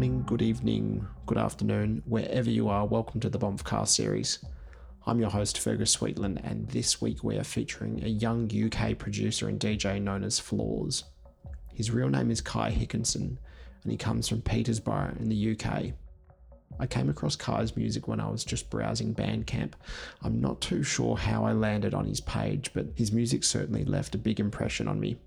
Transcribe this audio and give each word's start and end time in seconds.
morning, 0.00 0.22
good 0.22 0.40
evening, 0.40 1.06
good 1.26 1.36
afternoon, 1.36 2.02
wherever 2.06 2.48
you 2.48 2.70
are. 2.70 2.86
Welcome 2.86 3.20
to 3.20 3.28
the 3.28 3.38
Bombcast 3.38 3.88
series. 3.88 4.38
I'm 5.04 5.20
your 5.20 5.28
host, 5.28 5.58
Fergus 5.58 5.94
Sweetland, 5.94 6.40
and 6.42 6.66
this 6.70 7.02
week 7.02 7.22
we 7.22 7.36
are 7.36 7.44
featuring 7.44 8.02
a 8.02 8.08
young 8.08 8.50
UK 8.50 8.96
producer 8.96 9.46
and 9.46 9.60
DJ 9.60 10.00
known 10.00 10.24
as 10.24 10.38
Flaws. 10.38 11.04
His 11.74 11.90
real 11.90 12.08
name 12.08 12.30
is 12.30 12.40
Kai 12.40 12.70
Hickinson, 12.70 13.38
and 13.82 13.92
he 13.92 13.98
comes 13.98 14.26
from 14.26 14.40
Peterborough 14.40 15.14
in 15.20 15.28
the 15.28 15.52
UK. 15.52 15.92
I 16.78 16.86
came 16.86 17.10
across 17.10 17.36
Kai's 17.36 17.76
music 17.76 18.08
when 18.08 18.20
I 18.20 18.30
was 18.30 18.42
just 18.42 18.70
browsing 18.70 19.14
Bandcamp. 19.14 19.74
I'm 20.22 20.40
not 20.40 20.62
too 20.62 20.82
sure 20.82 21.14
how 21.14 21.44
I 21.44 21.52
landed 21.52 21.92
on 21.92 22.06
his 22.06 22.22
page, 22.22 22.70
but 22.72 22.86
his 22.94 23.12
music 23.12 23.44
certainly 23.44 23.84
left 23.84 24.14
a 24.14 24.18
big 24.18 24.40
impression 24.40 24.88
on 24.88 24.98
me. 24.98 25.18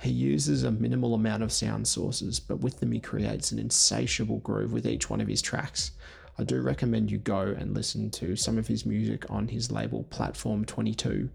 He 0.00 0.10
uses 0.10 0.62
a 0.62 0.70
minimal 0.70 1.14
amount 1.14 1.42
of 1.42 1.52
sound 1.52 1.88
sources, 1.88 2.38
but 2.38 2.60
with 2.60 2.80
them 2.80 2.92
he 2.92 3.00
creates 3.00 3.50
an 3.50 3.58
insatiable 3.58 4.38
groove 4.38 4.72
with 4.72 4.86
each 4.86 5.08
one 5.08 5.20
of 5.20 5.28
his 5.28 5.42
tracks. 5.42 5.92
I 6.38 6.44
do 6.44 6.60
recommend 6.60 7.10
you 7.10 7.18
go 7.18 7.40
and 7.40 7.74
listen 7.74 8.10
to 8.12 8.36
some 8.36 8.58
of 8.58 8.66
his 8.66 8.84
music 8.84 9.24
on 9.30 9.48
his 9.48 9.72
label 9.72 10.04
Platform 10.04 10.64
22. 10.64 11.30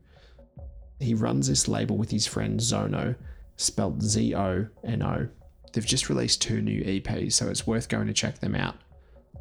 He 1.00 1.14
runs 1.16 1.48
this 1.48 1.68
label 1.68 1.98
with 1.98 2.12
his 2.12 2.28
friend 2.28 2.60
Zono, 2.60 3.16
spelt 3.58 4.02
Z 4.04 4.36
O 4.36 4.68
N 4.84 5.02
O. 5.02 5.28
They've 5.74 5.86
just 5.86 6.10
released 6.10 6.42
two 6.42 6.62
new 6.62 6.84
EPs, 6.84 7.34
so 7.34 7.50
it's 7.50 7.66
worth 7.66 7.90
going 7.90 8.08
to 8.08 8.14
check 8.14 8.40
them 8.40 8.56
out. 8.56 8.76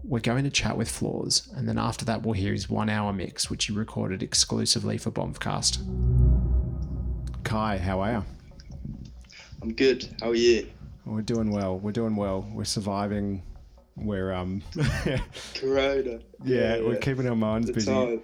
We're 0.02 0.20
going 0.20 0.45
to 0.45 0.50
chat 0.50 0.78
with 0.78 0.88
Flaws, 0.88 1.48
and 1.54 1.68
then 1.68 1.76
after 1.76 2.06
that, 2.06 2.23
we'll 2.23 2.32
hear 2.32 2.52
his 2.52 2.70
one 2.70 2.88
hour 2.88 3.12
mix, 3.12 3.50
which 3.50 3.66
he 3.66 3.73
recorded 3.74 4.23
exclusively 4.23 4.96
for 4.96 5.10
Bombcast. 5.10 5.84
Kai, 7.45 7.76
how 7.76 8.00
are 8.00 8.12
you? 8.12 8.24
I'm 9.62 9.74
good. 9.74 10.09
How 10.20 10.30
are 10.30 10.34
you? 10.34 10.69
We're 11.05 11.23
doing 11.23 11.50
well. 11.50 11.78
We're 11.78 11.92
doing 11.92 12.16
well. 12.16 12.48
We're 12.52 12.64
surviving. 12.64 13.42
We're 13.96 14.32
um. 14.32 14.62
Corona. 15.54 16.21
Yeah, 16.45 16.76
yeah, 16.76 16.80
we're 16.80 16.96
keeping 16.96 17.29
our 17.29 17.37
minds 17.37 17.66
the 17.66 17.74
busy. 17.74 17.93
Time. 17.93 18.23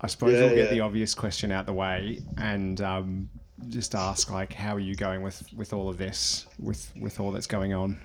I 0.00 0.06
suppose 0.06 0.34
yeah, 0.34 0.46
we'll 0.46 0.54
get 0.54 0.64
yeah. 0.66 0.70
the 0.70 0.80
obvious 0.80 1.14
question 1.14 1.50
out 1.50 1.66
the 1.66 1.72
way 1.72 2.22
and 2.36 2.80
um, 2.80 3.28
just 3.68 3.94
ask 3.94 4.30
like, 4.30 4.52
how 4.52 4.76
are 4.76 4.80
you 4.80 4.94
going 4.94 5.22
with 5.22 5.42
with 5.54 5.72
all 5.72 5.88
of 5.88 5.98
this, 5.98 6.46
with 6.58 6.90
with 6.98 7.20
all 7.20 7.32
that's 7.32 7.48
going 7.48 7.74
on 7.74 7.98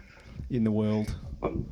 in 0.50 0.63
the 0.63 0.72
world? 0.72 1.16
Um, 1.41 1.66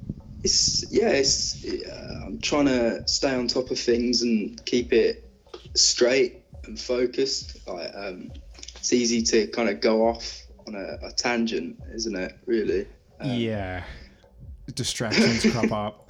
it's 0.44 0.92
yeah, 0.92 1.10
it's 1.10 1.66
uh, 1.66 2.22
I'm 2.26 2.40
trying 2.40 2.68
to 2.68 3.08
stay 3.08 3.34
on 3.34 3.48
top 3.48 3.72
of 3.72 3.80
things 3.80 4.22
and 4.22 4.64
keep 4.66 4.94
it 4.94 5.30
straight 5.74 6.44
and 6.66 6.80
focused. 6.80 7.68
Like, 7.68 7.92
um, 7.96 8.32
it's 8.76 8.94
easy 8.94 9.22
to 9.24 9.48
kind 9.48 9.70
of 9.70 9.82
go 9.82 10.08
off 10.08 10.41
on 10.68 10.76
a, 10.76 11.08
a 11.08 11.12
tangent, 11.12 11.80
isn't 11.94 12.16
it? 12.16 12.38
Really. 12.46 12.88
Um, 13.20 13.32
yeah. 13.32 13.84
Distractions 14.74 15.52
crop 15.52 15.72
up. 15.72 16.10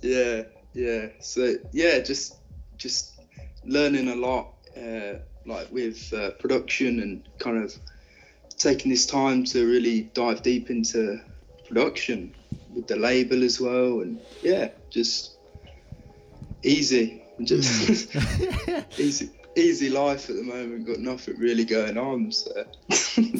Yeah, 0.00 0.42
yeah. 0.72 1.08
So 1.20 1.54
yeah, 1.72 2.00
just 2.00 2.36
just 2.76 3.20
learning 3.64 4.08
a 4.08 4.14
lot, 4.14 4.54
uh, 4.76 5.18
like 5.46 5.70
with 5.70 6.12
uh, 6.12 6.30
production 6.32 7.00
and 7.00 7.28
kind 7.38 7.62
of 7.62 7.74
taking 8.56 8.90
this 8.90 9.06
time 9.06 9.44
to 9.44 9.66
really 9.66 10.02
dive 10.14 10.42
deep 10.42 10.70
into 10.70 11.20
production 11.68 12.34
with 12.74 12.86
the 12.86 12.96
label 12.96 13.44
as 13.44 13.60
well, 13.60 14.00
and 14.00 14.18
yeah, 14.42 14.68
just 14.90 15.36
easy, 16.62 17.22
just 17.42 18.10
mm. 18.10 18.84
easy 18.98 19.30
easy 19.56 19.90
life 19.90 20.30
at 20.30 20.36
the 20.36 20.42
moment. 20.42 20.86
Got 20.86 20.98
nothing 20.98 21.38
really 21.38 21.64
going 21.64 21.98
on. 21.98 22.32
So. 22.32 22.64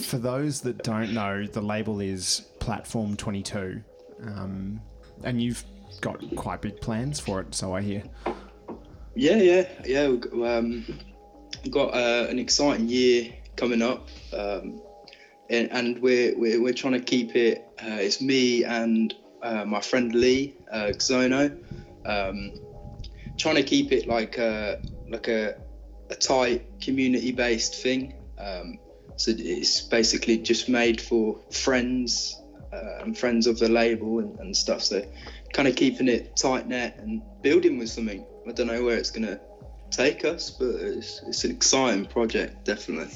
For 0.00 0.18
those 0.18 0.60
that 0.62 0.82
don't 0.82 1.12
know, 1.12 1.46
the 1.46 1.60
label 1.60 2.00
is 2.00 2.42
Platform 2.58 3.16
Twenty 3.16 3.42
Two, 3.42 3.82
um, 4.24 4.80
and 5.24 5.42
you've 5.42 5.64
got 6.00 6.20
quite 6.36 6.60
big 6.62 6.80
plans 6.80 7.20
for 7.20 7.40
it. 7.40 7.54
So 7.54 7.74
I 7.74 7.82
hear. 7.82 8.02
Yeah, 9.14 9.36
yeah, 9.36 9.68
yeah. 9.84 10.08
We've 10.08 10.44
um, 10.44 10.98
got 11.70 11.94
uh, 11.94 12.26
an 12.28 12.38
exciting 12.38 12.88
year 12.88 13.32
coming 13.56 13.82
up, 13.82 14.08
um, 14.32 14.80
and, 15.50 15.70
and, 15.70 15.98
we're, 16.00 16.36
we're 16.38 16.62
we're 16.62 16.72
trying 16.72 16.94
to 16.94 17.00
keep 17.00 17.36
it. 17.36 17.66
Uh, 17.82 17.98
it's 18.00 18.20
me 18.20 18.64
and 18.64 19.14
uh, 19.42 19.64
my 19.64 19.80
friend 19.80 20.14
Lee 20.14 20.56
uh, 20.70 20.92
Zono, 20.96 21.56
um, 22.06 22.52
trying 23.36 23.56
to 23.56 23.62
keep 23.62 23.92
it 23.92 24.06
like 24.06 24.38
a 24.38 24.80
like 25.08 25.28
a 25.28 25.56
a 26.12 26.14
tight 26.14 26.60
community-based 26.80 27.74
thing. 27.82 28.14
Um, 28.38 28.78
so 29.16 29.32
it's 29.36 29.80
basically 29.80 30.36
just 30.38 30.68
made 30.68 31.00
for 31.00 31.38
friends 31.50 32.40
uh, 32.72 33.02
and 33.02 33.16
friends 33.16 33.46
of 33.46 33.58
the 33.58 33.68
label 33.68 34.18
and, 34.20 34.38
and 34.40 34.56
stuff. 34.56 34.82
So 34.82 35.02
kind 35.52 35.68
of 35.68 35.74
keeping 35.76 36.08
it 36.08 36.36
tight 36.36 36.66
net 36.68 36.98
and 36.98 37.22
building 37.42 37.78
with 37.78 37.90
something. 37.90 38.24
I 38.48 38.52
don't 38.52 38.66
know 38.66 38.82
where 38.84 38.96
it's 38.96 39.10
going 39.10 39.26
to 39.26 39.40
take 39.90 40.24
us, 40.24 40.50
but 40.50 40.74
it's, 40.76 41.22
it's 41.26 41.44
an 41.44 41.50
exciting 41.50 42.06
project, 42.06 42.64
definitely. 42.64 43.14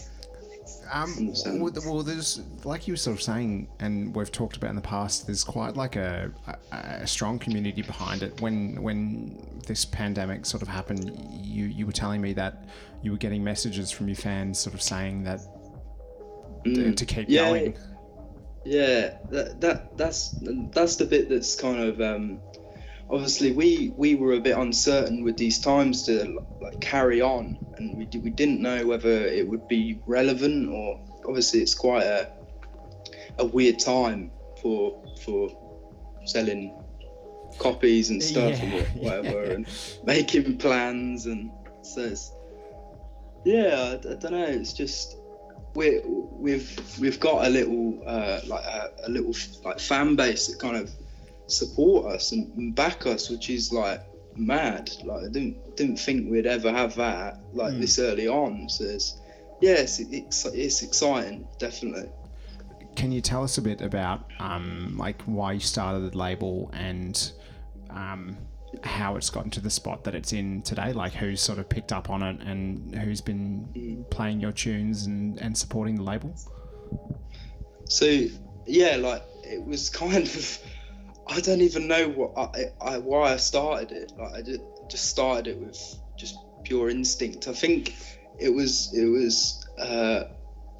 Um, 0.92 1.34
well, 1.58 1.72
well, 1.84 2.02
there's 2.02 2.40
like 2.64 2.86
you 2.86 2.92
were 2.92 2.98
sort 2.98 3.16
of 3.16 3.22
saying, 3.22 3.68
and 3.80 4.14
we've 4.14 4.30
talked 4.30 4.56
about 4.56 4.70
in 4.70 4.76
the 4.76 4.82
past. 4.82 5.26
There's 5.26 5.44
quite 5.44 5.76
like 5.76 5.96
a, 5.96 6.30
a, 6.46 6.76
a, 6.76 7.06
strong 7.06 7.38
community 7.38 7.82
behind 7.82 8.22
it. 8.22 8.40
When 8.40 8.80
when 8.82 9.60
this 9.66 9.84
pandemic 9.84 10.46
sort 10.46 10.62
of 10.62 10.68
happened, 10.68 11.10
you 11.30 11.66
you 11.66 11.86
were 11.86 11.92
telling 11.92 12.20
me 12.20 12.32
that 12.34 12.64
you 13.02 13.10
were 13.10 13.18
getting 13.18 13.42
messages 13.42 13.90
from 13.90 14.08
your 14.08 14.16
fans, 14.16 14.58
sort 14.58 14.74
of 14.74 14.82
saying 14.82 15.24
that 15.24 15.40
mm, 16.64 16.96
to 16.96 17.06
keep 17.06 17.28
yeah, 17.28 17.48
going. 17.48 17.76
Yeah, 18.64 19.18
that, 19.30 19.60
that 19.60 19.96
that's 19.96 20.34
that's 20.72 20.96
the 20.96 21.04
bit 21.04 21.28
that's 21.28 21.54
kind 21.54 21.80
of 21.80 22.00
um, 22.00 22.40
obviously 23.10 23.52
we 23.52 23.92
we 23.96 24.14
were 24.14 24.32
a 24.32 24.40
bit 24.40 24.56
uncertain 24.56 25.22
with 25.22 25.36
these 25.36 25.58
times 25.60 26.04
to 26.04 26.40
like 26.60 26.80
carry 26.80 27.20
on 27.20 27.58
and 27.76 27.96
we, 27.96 28.08
we 28.20 28.30
didn't 28.30 28.60
know 28.60 28.86
whether 28.86 29.08
it 29.08 29.46
would 29.46 29.66
be 29.68 30.00
relevant 30.06 30.68
or 30.68 31.00
obviously 31.26 31.60
it's 31.60 31.74
quite 31.74 32.04
a 32.04 32.32
a 33.38 33.44
weird 33.44 33.78
time 33.78 34.30
for 34.60 35.02
for 35.22 35.48
selling 36.24 36.76
copies 37.58 38.10
and 38.10 38.22
stuff 38.22 38.58
yeah, 38.58 38.64
and 38.64 38.86
whatever 39.02 39.44
yeah. 39.44 39.52
and 39.52 39.68
making 40.04 40.58
plans 40.58 41.26
and 41.26 41.50
so 41.82 42.02
it's 42.02 42.32
yeah 43.44 43.98
I, 44.04 44.10
I 44.10 44.14
don't 44.14 44.32
know 44.32 44.44
it's 44.44 44.72
just 44.72 45.18
we 45.74 46.00
we've 46.04 46.98
we've 46.98 47.20
got 47.20 47.46
a 47.46 47.50
little 47.50 48.02
uh, 48.06 48.40
like 48.46 48.64
a, 48.64 48.90
a 49.04 49.08
little 49.10 49.34
like 49.64 49.78
fan 49.78 50.16
base 50.16 50.48
that 50.48 50.58
kind 50.58 50.76
of 50.76 50.90
support 51.46 52.06
us 52.06 52.32
and 52.32 52.74
back 52.74 53.06
us, 53.06 53.30
which 53.30 53.50
is 53.50 53.72
like 53.72 54.02
mad. 54.36 54.90
Like 55.04 55.24
I 55.24 55.28
didn't 55.28 55.76
didn't 55.76 55.98
think 55.98 56.30
we'd 56.30 56.46
ever 56.46 56.72
have 56.72 56.94
that 56.96 57.40
like 57.52 57.74
mm. 57.74 57.80
this 57.80 57.98
early 57.98 58.28
on. 58.28 58.68
So 58.68 58.84
it's 58.84 59.20
yes, 59.60 60.00
yeah, 60.00 60.18
it's, 60.18 60.44
it's 60.46 60.82
exciting, 60.82 61.46
definitely. 61.58 62.10
Can 62.94 63.12
you 63.12 63.20
tell 63.20 63.44
us 63.44 63.58
a 63.58 63.62
bit 63.62 63.82
about 63.82 64.30
um, 64.38 64.96
like 64.96 65.22
why 65.22 65.52
you 65.52 65.60
started 65.60 66.12
the 66.12 66.16
label 66.16 66.70
and 66.72 67.32
um, 67.90 68.36
how 68.82 69.16
it's 69.16 69.28
gotten 69.28 69.50
to 69.50 69.60
the 69.60 69.70
spot 69.70 70.04
that 70.04 70.14
it's 70.14 70.32
in 70.32 70.62
today? 70.62 70.92
Like 70.92 71.12
who's 71.12 71.42
sort 71.42 71.58
of 71.58 71.68
picked 71.68 71.92
up 71.92 72.08
on 72.08 72.22
it 72.22 72.40
and 72.40 72.94
who's 72.94 73.20
been 73.20 73.68
mm. 73.74 74.10
playing 74.10 74.40
your 74.40 74.52
tunes 74.52 75.06
and, 75.06 75.38
and 75.42 75.56
supporting 75.56 75.96
the 75.96 76.02
label? 76.02 76.34
So 77.84 78.06
yeah, 78.66 78.96
like 78.96 79.22
it 79.44 79.64
was 79.64 79.90
kind 80.02 80.24
of 80.26 80.58
I 81.28 81.40
don't 81.40 81.60
even 81.60 81.88
know 81.88 82.08
what 82.08 82.32
I, 82.36 82.72
I 82.80 82.98
why 82.98 83.32
I 83.32 83.36
started 83.36 83.92
it. 83.92 84.12
Like 84.16 84.32
I 84.34 84.42
just, 84.42 84.60
just 84.88 85.04
started 85.10 85.48
it 85.48 85.58
with 85.58 85.98
just 86.16 86.36
pure 86.62 86.88
instinct. 86.88 87.48
I 87.48 87.52
think 87.52 87.94
it 88.38 88.50
was 88.50 88.92
it 88.94 89.06
was 89.06 89.66
uh, 89.78 90.24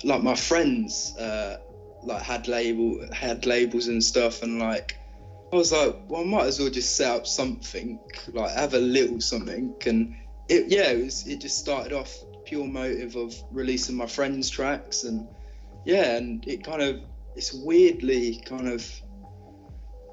like 0.05 0.23
my 0.23 0.35
friends 0.35 1.17
uh, 1.17 1.59
like 2.03 2.23
had 2.23 2.49
label 2.49 3.07
had 3.13 3.47
labels 3.47 3.89
and 3.89 4.03
stuff, 4.03 4.43
and 4.43 4.59
like 4.59 4.97
I 5.53 5.57
was 5.57 5.73
like, 5.73 5.97
well, 6.09 6.23
I 6.23 6.25
might 6.25 6.47
as 6.47 6.61
well 6.61 6.71
just 6.71 6.97
set 6.97 7.11
up 7.11 7.27
something, 7.27 7.99
like 8.33 8.53
have 8.53 8.75
a 8.75 8.79
little 8.79 9.21
something, 9.21 9.75
and 9.87 10.15
it 10.49 10.67
yeah, 10.69 10.91
it 10.91 11.05
was 11.05 11.27
it 11.27 11.41
just 11.41 11.59
started 11.59 11.93
off 11.93 12.15
pure 12.45 12.67
motive 12.67 13.17
of 13.17 13.35
releasing 13.51 13.97
my 13.97 14.07
friends' 14.07 14.49
tracks, 14.49 15.05
and 15.05 15.27
yeah, 15.85 16.17
and 16.17 16.47
it 16.47 16.65
kind 16.65 16.83
of 16.83 17.01
it's 17.35 17.53
weirdly 17.53 18.43
kind 18.47 18.69
of 18.69 18.89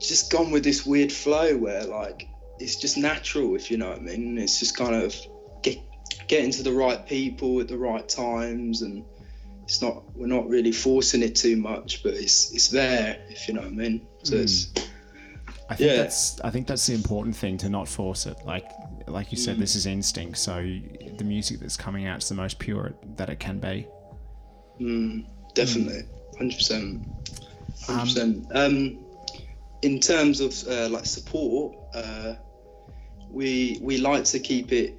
just 0.07 0.31
gone 0.31 0.51
with 0.51 0.63
this 0.63 0.85
weird 0.85 1.11
flow 1.11 1.57
where 1.57 1.83
like 1.83 2.27
it's 2.59 2.75
just 2.75 2.97
natural, 2.97 3.55
if 3.55 3.69
you 3.71 3.77
know 3.77 3.89
what 3.89 3.99
I 3.99 4.01
mean. 4.01 4.37
It's 4.37 4.59
just 4.59 4.77
kind 4.77 4.95
of 4.95 5.15
get 5.61 5.79
getting 6.27 6.51
to 6.51 6.63
the 6.63 6.71
right 6.71 7.05
people 7.05 7.59
at 7.59 7.67
the 7.67 7.77
right 7.77 8.07
times, 8.07 8.81
and 8.81 9.03
it's 9.63 9.81
not 9.81 10.03
we're 10.15 10.27
not 10.27 10.47
really 10.47 10.71
forcing 10.71 11.21
it 11.21 11.35
too 11.35 11.57
much, 11.57 12.03
but 12.03 12.13
it's 12.13 12.53
it's 12.53 12.69
there, 12.69 13.17
if 13.29 13.47
you 13.47 13.53
know 13.53 13.61
what 13.61 13.69
I 13.69 13.75
mean. 13.75 14.07
So 14.23 14.35
mm. 14.35 14.43
it's 14.43 14.71
I 15.69 15.75
think 15.75 15.91
yeah. 15.91 15.97
that's 15.97 16.39
I 16.41 16.49
think 16.49 16.67
that's 16.67 16.85
the 16.85 16.93
important 16.93 17.35
thing 17.35 17.57
to 17.59 17.69
not 17.69 17.87
force 17.87 18.25
it. 18.25 18.37
Like 18.45 18.69
like 19.07 19.31
you 19.31 19.37
said, 19.37 19.57
mm. 19.57 19.59
this 19.59 19.75
is 19.75 19.85
instinct. 19.85 20.37
So 20.37 20.55
the 21.17 21.23
music 21.23 21.59
that's 21.59 21.77
coming 21.77 22.07
out 22.07 22.21
is 22.21 22.29
the 22.29 22.35
most 22.35 22.59
pure 22.59 22.93
that 23.17 23.29
it 23.29 23.39
can 23.39 23.59
be. 23.59 23.87
Mm, 24.79 25.25
definitely, 25.53 26.03
hundred 26.37 26.57
percent, 26.57 27.07
hundred 27.85 28.01
percent. 28.01 28.47
In 29.83 29.99
terms 29.99 30.39
of 30.39 30.51
uh, 30.67 30.89
like 30.89 31.05
support, 31.05 31.75
uh, 31.93 32.35
we 33.29 33.79
we 33.81 33.97
like 33.97 34.23
to 34.25 34.39
keep 34.39 34.71
it. 34.71 34.97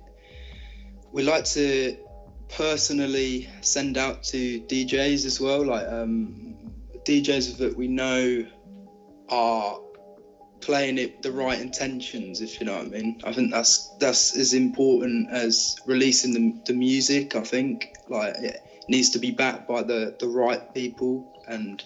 We 1.13 1.23
like 1.23 1.45
to 1.57 1.97
personally 2.49 3.49
send 3.61 3.97
out 3.97 4.23
to 4.25 4.61
DJs 4.61 5.25
as 5.25 5.41
well, 5.41 5.65
like 5.65 5.87
um, 5.89 6.55
DJs 7.07 7.57
that 7.59 7.77
we 7.77 7.89
know 7.89 8.47
are 9.29 9.79
playing 10.61 10.99
it 10.99 11.23
the 11.23 11.31
right 11.31 11.61
intentions, 11.61 12.41
if 12.41 12.59
you 12.59 12.67
know 12.67 12.77
what 12.77 12.87
I 12.87 12.89
mean. 12.89 13.21
I 13.25 13.33
think 13.33 13.53
that's 13.53 13.91
that's 13.99 14.37
as 14.37 14.55
important 14.55 15.31
as 15.31 15.77
releasing 15.87 16.33
the, 16.33 16.61
the 16.67 16.73
music. 16.73 17.37
I 17.37 17.43
think 17.43 17.95
like 18.09 18.35
it 18.37 18.61
needs 18.89 19.11
to 19.11 19.19
be 19.19 19.31
backed 19.31 19.69
by 19.69 19.83
the 19.83 20.17
the 20.19 20.29
right 20.29 20.73
people, 20.75 21.43
and 21.47 21.83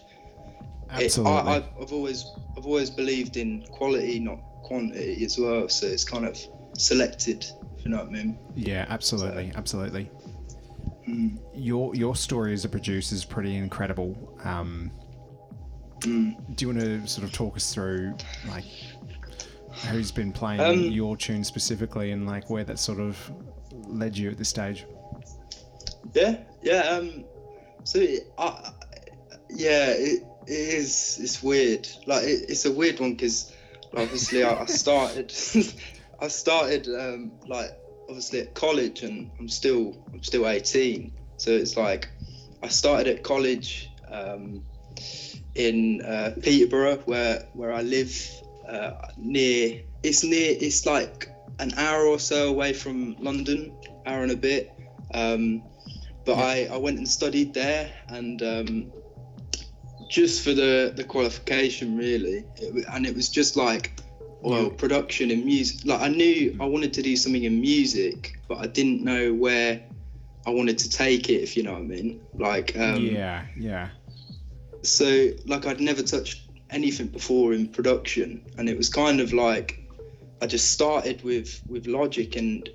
it, 0.97 1.19
I, 1.19 1.56
I've, 1.56 1.69
I've 1.81 1.93
always 1.93 2.25
I've 2.59 2.67
always 2.67 2.91
believed 2.91 3.37
in 3.37 3.63
quality, 3.71 4.19
not 4.19 4.41
quantity 4.65 5.25
as 5.25 5.39
well. 5.39 5.69
So 5.69 5.87
it's 5.87 6.03
kind 6.05 6.27
of 6.27 6.37
selected, 6.77 7.47
if 7.77 7.85
you 7.85 7.91
know 7.93 7.99
what 7.99 8.09
I 8.09 8.11
mean. 8.11 8.39
yeah, 8.57 8.85
absolutely, 8.89 9.53
absolutely. 9.55 10.11
Mm, 11.09 11.39
Your 11.55 11.95
your 11.95 12.17
story 12.17 12.53
as 12.53 12.65
a 12.65 12.69
producer 12.69 13.15
is 13.15 13.25
pretty 13.25 13.55
incredible. 13.57 14.37
Um, 14.43 14.91
mm. 16.01 16.35
do 16.57 16.67
you 16.67 16.75
want 16.75 16.81
to 16.81 17.07
sort 17.07 17.25
of 17.25 17.33
talk 17.33 17.57
us 17.57 17.73
through 17.73 18.15
like 18.49 18.65
who's 19.91 20.11
been 20.11 20.33
playing 20.33 20.61
Um, 20.61 20.81
your 20.91 21.17
tune 21.17 21.45
specifically 21.45 22.11
and 22.11 22.27
like 22.27 22.51
where 22.51 22.65
that 22.65 22.81
sort 22.81 22.99
of 22.99 23.17
led 23.87 24.19
you 24.19 24.31
at 24.31 24.37
this 24.37 24.49
stage? 24.49 24.85
Yeah, 26.13 26.39
yeah. 26.63 26.81
Um, 26.81 27.25
so 27.85 28.05
I, 28.37 28.73
yeah, 29.49 29.87
it, 29.91 30.25
it 30.49 30.75
is. 30.75 31.19
It's 31.21 31.43
weird. 31.43 31.89
Like 32.06 32.25
it, 32.25 32.47
it's 32.49 32.65
a 32.65 32.73
weird 32.73 33.00
one 33.00 33.12
because 33.12 33.53
obviously 33.95 34.43
I, 34.43 34.62
I 34.62 34.67
started, 34.67 35.33
I 36.21 36.29
started 36.29 36.89
um, 36.89 37.33
like 37.47 37.71
obviously 38.09 38.41
at 38.41 38.55
college 38.55 39.03
and 39.03 39.31
I'm 39.39 39.49
still 39.49 40.03
I'm 40.12 40.23
still 40.23 40.49
18. 40.49 41.12
So 41.37 41.50
it's 41.50 41.77
like 41.77 42.09
I 42.62 42.69
started 42.69 43.06
at 43.09 43.23
college 43.23 43.91
um, 44.11 44.65
in 45.55 46.03
uh, 46.03 46.35
Peterborough 46.43 46.99
where 47.05 47.47
where 47.53 47.73
I 47.73 47.83
live 47.83 48.15
uh, 48.69 48.93
near. 49.19 49.83
It's 50.03 50.25
near. 50.25 50.56
It's 50.59 50.87
like 50.87 51.29
an 51.59 51.73
hour 51.77 52.06
or 52.06 52.19
so 52.19 52.49
away 52.49 52.73
from 52.73 53.17
London, 53.19 53.77
hour 54.06 54.23
and 54.23 54.33
a 54.33 54.37
bit. 54.37 54.73
Um, 55.12 55.62
but 56.25 56.37
I, 56.37 56.69
I 56.71 56.77
went 56.77 56.99
and 56.99 57.09
studied 57.09 57.55
there 57.55 57.91
and 58.09 58.43
um, 58.43 58.93
just 60.09 60.43
for 60.43 60.55
the, 60.55 60.93
the 60.97 61.05
qualification 61.05 61.97
really. 61.97 62.45
It, 62.57 62.85
and 62.93 63.07
it 63.07 63.15
was 63.15 63.29
just 63.29 63.57
like 63.57 63.93
well 64.41 64.71
production 64.71 65.31
and 65.31 65.45
music. 65.45 65.85
Like 65.85 66.01
I 66.01 66.09
knew 66.09 66.57
I 66.61 66.65
wanted 66.67 66.93
to 66.95 67.03
do 67.03 67.17
something 67.17 67.45
in 67.45 67.61
music 67.61 68.39
but 68.49 68.59
I 68.59 68.67
didn't 68.67 69.05
know 69.05 69.35
where 69.35 69.83
I 70.47 70.51
wanted 70.51 70.79
to 70.79 70.89
take 70.89 71.29
it 71.29 71.43
if 71.43 71.57
you 71.57 71.63
know 71.63 71.75
what 71.75 71.83
I 71.83 71.85
mean. 71.85 72.21
Like 72.35 72.77
um, 72.77 73.05
yeah, 73.05 73.45
yeah, 73.57 73.91
so 74.83 75.31
like 75.47 75.67
I'd 75.67 75.81
never 75.81 76.03
touched 76.03 76.49
anything 76.71 77.09
before 77.09 77.53
in 77.53 77.69
production. 77.69 78.45
And 78.57 78.69
it 78.69 78.77
was 78.77 78.89
kind 78.89 79.21
of 79.21 79.33
like 79.33 79.81
I 80.41 80.47
just 80.47 80.73
started 80.73 81.23
with 81.23 81.61
with 81.69 81.87
Logic 81.87 82.35
and 82.37 82.69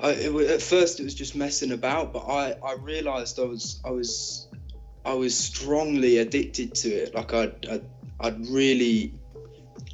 I, 0.00 0.10
it, 0.10 0.50
at 0.50 0.62
first 0.62 1.00
it 1.00 1.04
was 1.04 1.14
just 1.14 1.34
messing 1.34 1.72
about 1.72 2.12
but 2.12 2.20
I 2.20 2.52
I 2.64 2.74
realized 2.74 3.40
I 3.40 3.44
was 3.44 3.80
I 3.84 3.90
was 3.90 4.47
I 5.08 5.14
was 5.14 5.36
strongly 5.36 6.18
addicted 6.18 6.74
to 6.82 6.88
it 6.88 7.14
like 7.14 7.32
I'd 7.32 7.66
I'd, 7.66 7.86
I'd 8.20 8.46
really 8.48 9.14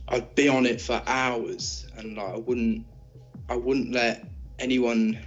I'd 0.08 0.34
be 0.34 0.48
on 0.48 0.66
it 0.66 0.80
for 0.80 1.02
hours 1.06 1.86
and 1.96 2.16
like 2.16 2.34
I 2.34 2.38
wouldn't 2.38 2.86
I 3.48 3.56
wouldn't 3.56 3.92
let 3.92 4.26
anyone 4.58 5.18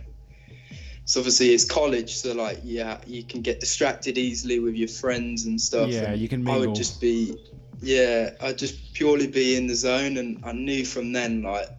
so 1.05 1.19
obviously 1.21 1.53
it's 1.53 1.63
college 1.65 2.15
so 2.15 2.33
like 2.33 2.59
yeah 2.63 2.99
you 3.07 3.23
can 3.23 3.41
get 3.41 3.59
distracted 3.59 4.17
easily 4.17 4.59
with 4.59 4.75
your 4.75 4.89
friends 4.89 5.45
and 5.45 5.59
stuff 5.59 5.89
yeah. 5.89 6.11
and 6.11 6.19
You 6.19 6.27
can 6.27 6.43
Mingle. 6.43 6.63
I 6.63 6.65
would 6.67 6.75
just 6.75 6.99
be, 6.99 7.37
yeah, 7.81 8.31
I'd 8.41 8.57
just 8.57 8.93
purely 8.93 9.27
be 9.27 9.55
in 9.55 9.67
the 9.67 9.75
zone, 9.75 10.17
and 10.17 10.43
I 10.43 10.51
knew 10.51 10.83
from 10.85 11.11
then 11.11 11.43
like, 11.43 11.69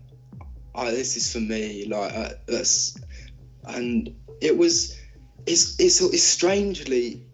oh, 0.75 0.91
this 0.91 1.17
is 1.17 1.33
for 1.33 1.41
me. 1.41 1.87
Like 1.87 2.13
uh, 2.15 2.31
that's, 2.47 2.99
and 3.65 4.15
it 4.41 4.57
was, 4.57 4.97
it's 5.47 5.79
it's 5.81 6.01
it's 6.01 6.23
strangely, 6.23 7.27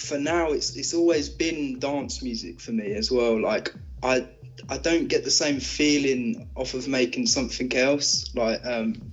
for 0.00 0.18
now 0.18 0.50
it's 0.52 0.76
it's 0.76 0.94
always 0.94 1.28
been 1.28 1.78
dance 1.78 2.22
music 2.22 2.60
for 2.60 2.72
me 2.72 2.94
as 2.94 3.10
well. 3.10 3.40
Like 3.40 3.74
I 4.02 4.26
I 4.68 4.78
don't 4.78 5.08
get 5.08 5.24
the 5.24 5.30
same 5.30 5.60
feeling 5.60 6.48
off 6.54 6.74
of 6.74 6.88
making 6.88 7.26
something 7.26 7.74
else. 7.76 8.34
Like 8.34 8.64
um, 8.64 9.12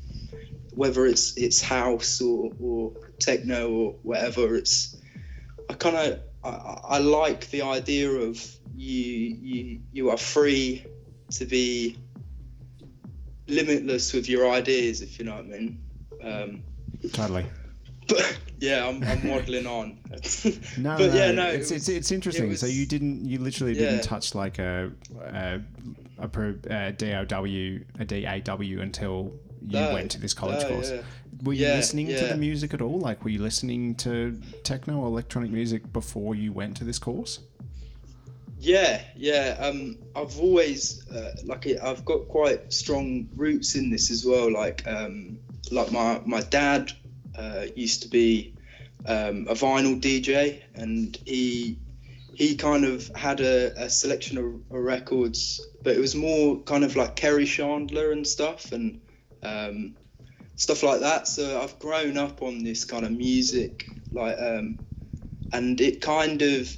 whether 0.74 1.06
it's 1.06 1.36
it's 1.36 1.62
house 1.62 2.22
or 2.22 2.52
or 2.60 2.94
techno 3.20 3.70
or 3.70 3.96
whatever, 4.04 4.56
it's 4.56 4.98
I 5.70 5.74
kind 5.74 5.98
of 5.98 6.20
I, 6.44 6.96
I 6.96 6.98
like 7.00 7.50
the 7.50 7.64
idea 7.64 8.10
of 8.10 8.44
you 8.74 9.04
you 9.42 9.82
you 9.92 10.10
are 10.10 10.18
free 10.18 10.86
to 11.32 11.46
be 11.46 11.98
limitless 13.48 14.14
with 14.14 14.30
your 14.30 14.50
ideas, 14.50 15.02
if 15.02 15.20
you 15.20 15.26
know 15.26 15.36
what 15.36 15.46
I 15.46 15.48
mean. 15.48 15.84
Um, 16.24 16.64
totally. 17.12 17.46
But 18.08 18.38
yeah, 18.60 18.88
I'm, 18.88 19.04
I'm 19.04 19.28
waddling 19.28 19.68
on. 19.68 19.98
No, 20.78 20.98
But 20.98 21.10
no, 21.10 21.16
yeah, 21.16 21.32
no, 21.32 21.48
it's, 21.48 21.72
it's 21.72 21.88
was- 21.88 21.90
it's 21.90 22.12
interesting. 22.12 22.56
so 22.56 22.66
was- 22.68 22.76
you 22.78 22.86
didn't, 22.86 23.26
you 23.26 23.40
literally 23.40 23.74
Yeah. 23.74 23.92
didn't 23.92 24.04
touch 24.04 24.34
like 24.36 24.60
a 24.60 24.92
a, 25.22 25.60
a, 26.20 26.28
pro, 26.28 26.56
a 26.70 26.92
DOW, 26.92 27.44
a 28.00 28.06
DAW 28.06 28.82
until 28.82 29.34
you 29.68 29.80
No, 29.80 29.94
went 29.94 30.12
to 30.12 30.20
this 30.20 30.34
college 30.34 30.64
no, 30.64 30.70
course. 30.70 30.92
yeah. 30.92 31.02
Were 31.44 31.54
you 31.54 31.68
Yeah, 31.68 31.76
listening 31.76 32.08
to 32.08 32.26
the 32.26 32.38
music 32.38 32.74
at 32.74 32.82
all? 32.82 32.98
Like, 33.00 33.24
were 33.24 33.30
you 33.30 33.42
listening 33.44 33.94
to 33.96 34.40
techno 34.64 34.98
or 34.98 35.08
electronic 35.08 35.52
music 35.52 35.92
before 35.94 36.34
you 36.34 36.52
went 36.52 36.76
to 36.78 36.84
this 36.84 36.98
course? 36.98 37.40
Yeah, 38.60 39.04
yeah. 39.16 39.56
Um, 39.60 39.98
I've 40.16 40.40
always 40.40 41.08
uh, 41.12 41.36
like 41.46 41.68
I've 41.84 42.04
got 42.06 42.28
quite 42.28 42.74
strong 42.74 43.30
roots 43.36 43.76
in 43.76 43.92
this 43.92 44.10
as 44.10 44.26
well. 44.26 44.52
Like, 44.52 44.86
um, 44.88 45.38
like 45.72 45.92
my 45.92 46.20
my 46.26 46.42
dad 46.42 46.92
uh, 47.38 47.66
used 47.76 48.04
to 48.04 48.10
be 48.10 48.56
um, 49.06 49.48
a 49.50 49.54
vinyl 49.54 50.00
DJ, 50.02 50.62
and 50.76 51.18
he 51.26 51.80
he 52.34 52.56
kind 52.56 52.86
of 52.86 53.10
had 53.16 53.42
a, 53.42 53.74
a 53.82 53.90
selection 53.90 54.38
of, 54.38 54.46
of 54.46 54.84
records, 54.84 55.66
but 55.84 55.96
it 55.96 56.00
was 56.00 56.16
more 56.16 56.58
kind 56.64 56.84
of 56.84 56.96
like 56.96 57.16
Kerri 57.16 57.48
Chandler 57.48 58.12
and 58.12 58.28
stuff, 58.28 58.72
and 58.72 59.02
um, 59.44 59.96
stuff 60.56 60.84
like 60.84 61.00
that. 61.00 61.28
So 61.28 61.62
I've 61.62 61.80
grown 61.80 62.18
up 62.18 62.42
on 62.42 62.64
this 62.64 62.86
kind 62.86 63.06
of 63.06 63.12
music, 63.12 63.88
like, 64.12 64.38
um, 64.40 64.80
and 65.52 65.80
it 65.82 66.02
kind 66.02 66.42
of 66.42 66.70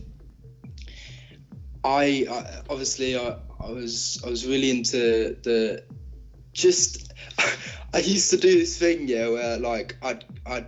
I, 1.84 2.28
I 2.30 2.62
obviously 2.70 3.18
I, 3.18 3.38
I 3.60 3.72
was 3.72 4.22
I 4.26 4.30
was 4.30 4.46
really 4.46 4.70
into 4.70 5.38
the 5.44 5.84
just 6.54 7.09
I 7.94 8.00
used 8.00 8.30
to 8.32 8.38
do 8.38 8.58
this 8.60 8.78
thing 8.78 9.08
yeah 9.08 9.28
where 9.30 9.58
like 9.58 9.96
I'd 10.02 10.24
I'd 10.46 10.68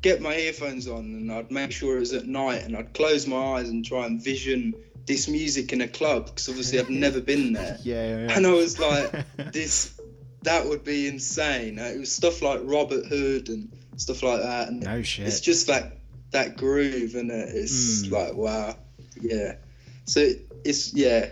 get 0.00 0.20
my 0.20 0.36
earphones 0.36 0.88
on 0.88 1.00
and 1.04 1.32
I'd 1.32 1.50
make 1.50 1.70
sure 1.72 1.96
it 1.96 2.00
was 2.00 2.12
at 2.12 2.26
night 2.26 2.64
and 2.64 2.76
I'd 2.76 2.92
close 2.92 3.26
my 3.26 3.36
eyes 3.58 3.68
and 3.68 3.84
try 3.84 4.06
and 4.06 4.20
vision 4.22 4.74
this 5.06 5.28
music 5.28 5.72
in 5.72 5.80
a 5.80 5.88
club 5.88 6.26
because 6.26 6.48
obviously 6.48 6.78
I've 6.80 6.90
never 6.90 7.20
been 7.20 7.52
there 7.52 7.76
Yeah, 7.82 8.34
and 8.36 8.46
I 8.46 8.52
was 8.52 8.78
like 8.78 9.12
this 9.52 9.94
that 10.42 10.66
would 10.66 10.82
be 10.84 11.06
insane 11.06 11.78
it 11.78 11.98
was 11.98 12.10
stuff 12.12 12.42
like 12.42 12.60
Robert 12.64 13.06
Hood 13.06 13.48
and 13.48 13.68
stuff 13.96 14.22
like 14.22 14.40
that 14.42 14.68
and 14.68 14.80
no 14.82 15.02
shit. 15.02 15.26
it's 15.28 15.40
just 15.40 15.66
that 15.68 15.98
that 16.32 16.56
groove 16.56 17.14
and 17.14 17.30
it's 17.30 18.06
Mm. 18.06 18.10
like 18.12 18.34
wow 18.34 18.76
yeah 19.20 19.54
so 20.06 20.28
it's 20.64 20.92
yeah 20.94 21.30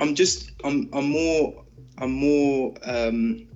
i'm 0.00 0.14
just 0.14 0.50
i'm 0.64 0.88
i'm 0.92 1.08
more 1.10 1.63
i'm 1.98 2.12
more 2.12 2.74
um 2.84 3.46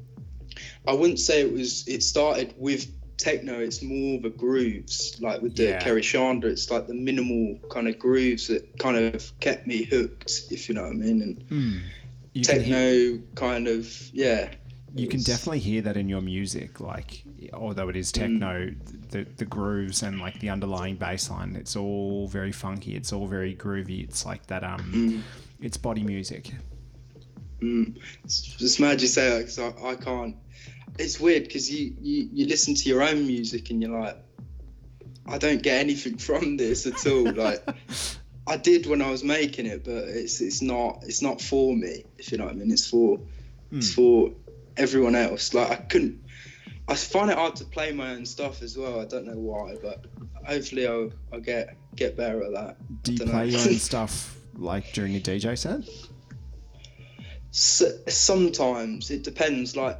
i 0.86 0.92
wouldn't 0.92 1.18
say 1.18 1.40
it 1.40 1.52
was 1.52 1.86
it 1.88 2.02
started 2.02 2.54
with 2.58 2.86
techno 3.16 3.58
it's 3.58 3.82
more 3.82 4.20
the 4.20 4.30
grooves 4.30 5.16
like 5.20 5.42
with 5.42 5.56
the 5.56 5.64
Yeah. 5.64 5.82
kerri 5.82 6.02
chandler 6.02 6.48
it's 6.50 6.70
like 6.70 6.86
the 6.86 6.94
minimal 6.94 7.58
kind 7.70 7.88
of 7.88 7.98
grooves 7.98 8.46
that 8.48 8.78
kind 8.78 8.96
of 8.96 9.32
kept 9.40 9.66
me 9.66 9.82
hooked 9.84 10.30
if 10.50 10.68
you 10.68 10.74
know 10.74 10.82
what 10.84 10.92
i 10.92 10.94
mean 10.94 11.22
and 11.22 11.42
Hmm. 11.48 11.78
Can 12.34 12.42
techno 12.44 12.62
hear, 12.92 13.18
kind 13.34 13.66
of 13.66 13.92
yeah 14.12 14.50
you 14.94 15.08
can 15.08 15.18
was- 15.18 15.24
definitely 15.24 15.58
hear 15.58 15.82
that 15.82 15.96
in 15.98 16.08
your 16.08 16.22
music. 16.22 16.80
Like, 16.80 17.22
although 17.52 17.88
it 17.90 17.96
is 17.96 18.10
techno, 18.10 18.70
the 19.10 19.26
the 19.36 19.44
grooves 19.44 20.02
and 20.02 20.18
like 20.18 20.40
the 20.40 20.48
underlying 20.48 20.96
bass 20.96 21.30
line, 21.30 21.56
it's 21.56 21.76
all 21.76 22.26
very 22.28 22.52
funky. 22.52 22.94
It's 22.96 23.12
all 23.12 23.26
very 23.26 23.54
groovy. 23.54 24.02
It's 24.02 24.24
like 24.24 24.46
that. 24.46 24.64
Um, 24.64 24.80
Mm. 24.94 25.20
it's 25.60 25.76
body 25.76 26.02
music. 26.02 26.52
Mm. 27.60 27.98
It's, 28.24 28.56
it's 28.60 28.78
mad 28.80 29.00
you 29.00 29.08
say 29.08 29.30
that 29.30 29.38
because 29.38 29.58
I, 29.58 29.90
I 29.90 29.94
can't. 29.96 30.36
It's 30.98 31.20
weird 31.20 31.44
because 31.44 31.70
you, 31.70 31.94
you 32.00 32.28
you 32.32 32.46
listen 32.46 32.74
to 32.74 32.88
your 32.88 33.02
own 33.02 33.26
music 33.26 33.70
and 33.70 33.82
you're 33.82 33.98
like, 33.98 34.16
I 35.26 35.38
don't 35.38 35.62
get 35.62 35.80
anything 35.80 36.16
from 36.18 36.56
this 36.56 36.86
at 36.86 37.06
all. 37.06 37.32
like, 37.32 37.62
I 38.46 38.56
did 38.56 38.86
when 38.86 39.02
I 39.02 39.10
was 39.10 39.22
making 39.24 39.66
it, 39.66 39.84
but 39.84 40.04
it's 40.08 40.40
it's 40.40 40.62
not 40.62 41.02
it's 41.02 41.22
not 41.22 41.40
for 41.40 41.74
me. 41.74 42.04
If 42.18 42.32
you 42.32 42.38
know 42.38 42.44
what 42.44 42.54
I 42.54 42.56
mean, 42.56 42.70
it's 42.70 42.88
for 42.88 43.20
it's 43.72 43.92
for 43.92 44.32
everyone 44.76 45.14
else. 45.14 45.52
Like 45.54 45.70
I 45.70 45.76
couldn't. 45.76 46.22
I 46.88 46.94
find 46.94 47.30
it 47.30 47.36
hard 47.36 47.54
to 47.56 47.66
play 47.66 47.92
my 47.92 48.12
own 48.12 48.24
stuff 48.24 48.62
as 48.62 48.78
well. 48.78 49.00
I 49.00 49.04
don't 49.04 49.26
know 49.26 49.36
why, 49.36 49.76
but 49.82 50.06
hopefully 50.46 50.86
I'll, 50.86 51.12
I'll 51.32 51.40
get 51.40 51.76
get 51.96 52.16
better 52.16 52.42
at 52.44 52.52
that. 52.52 53.02
Do 53.02 53.12
you 53.12 53.18
play 53.18 53.48
your 53.48 53.60
own 53.68 53.74
stuff 53.74 54.38
like 54.54 54.92
during 54.92 55.12
your 55.12 55.20
DJ 55.20 55.58
set? 55.58 55.82
S- 57.52 57.82
sometimes 58.08 59.10
it 59.10 59.24
depends. 59.24 59.76
Like 59.76 59.98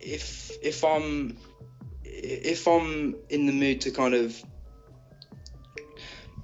if 0.00 0.50
if 0.62 0.84
I'm 0.84 1.36
if 2.04 2.66
I'm 2.68 3.16
in 3.30 3.46
the 3.46 3.52
mood 3.52 3.80
to 3.82 3.90
kind 3.90 4.14
of, 4.14 4.36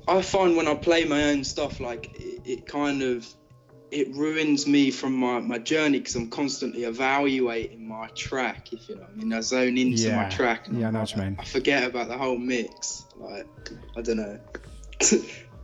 I 0.09 0.23
find 0.23 0.57
when 0.57 0.67
I 0.67 0.75
play 0.75 1.05
my 1.05 1.25
own 1.25 1.45
stuff, 1.45 1.81
like 1.81 2.11
it, 2.15 2.41
it 2.45 2.67
kind 2.67 3.03
of 3.03 3.27
it 3.91 4.09
ruins 4.15 4.67
me 4.69 4.91
from 4.91 5.15
my, 5.15 5.41
my 5.41 5.59
journey 5.59 5.99
because 5.99 6.15
I'm 6.15 6.31
constantly 6.31 6.85
evaluating 6.85 7.87
my 7.87 8.07
track. 8.15 8.73
If 8.73 8.89
you 8.89 8.95
know, 8.95 9.03
what 9.03 9.11
I 9.11 9.15
mean, 9.17 9.33
I 9.33 9.41
zone 9.41 9.77
into 9.77 10.03
Yeah. 10.05 10.17
my 10.17 10.29
track. 10.29 10.69
and 10.69 10.79
Yeah, 10.79 10.89
I 10.89 10.91
know 10.93 11.01
what 11.01 11.15
you 11.15 11.23
mean. 11.23 11.37
I 11.39 11.45
forget 11.45 11.85
about 11.85 12.09
the 12.09 12.17
whole 12.17 12.39
mix. 12.39 13.05
Like 13.17 13.47
I 13.97 14.01
don't 14.03 14.17
know, 14.17 14.39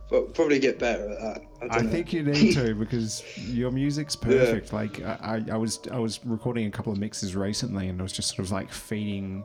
but 0.09 0.33
probably 0.33 0.59
get 0.59 0.79
better 0.79 1.09
at 1.09 1.19
that. 1.19 1.41
I, 1.71 1.77
I 1.79 1.83
think 1.83 2.13
you 2.13 2.23
need 2.23 2.53
to 2.53 2.73
because 2.79 3.23
your 3.37 3.71
music's 3.71 4.15
perfect. 4.15 4.71
Like 4.73 5.01
I, 5.01 5.43
I 5.49 5.53
I 5.53 5.57
was 5.57 5.79
I 5.91 5.99
was 5.99 6.19
recording 6.25 6.67
a 6.67 6.71
couple 6.71 6.91
of 6.93 6.97
mixes 6.99 7.35
recently, 7.35 7.87
and 7.89 7.99
I 7.99 8.03
was 8.03 8.13
just 8.13 8.29
sort 8.29 8.39
of 8.39 8.51
like 8.51 8.71
feeding 8.71 9.43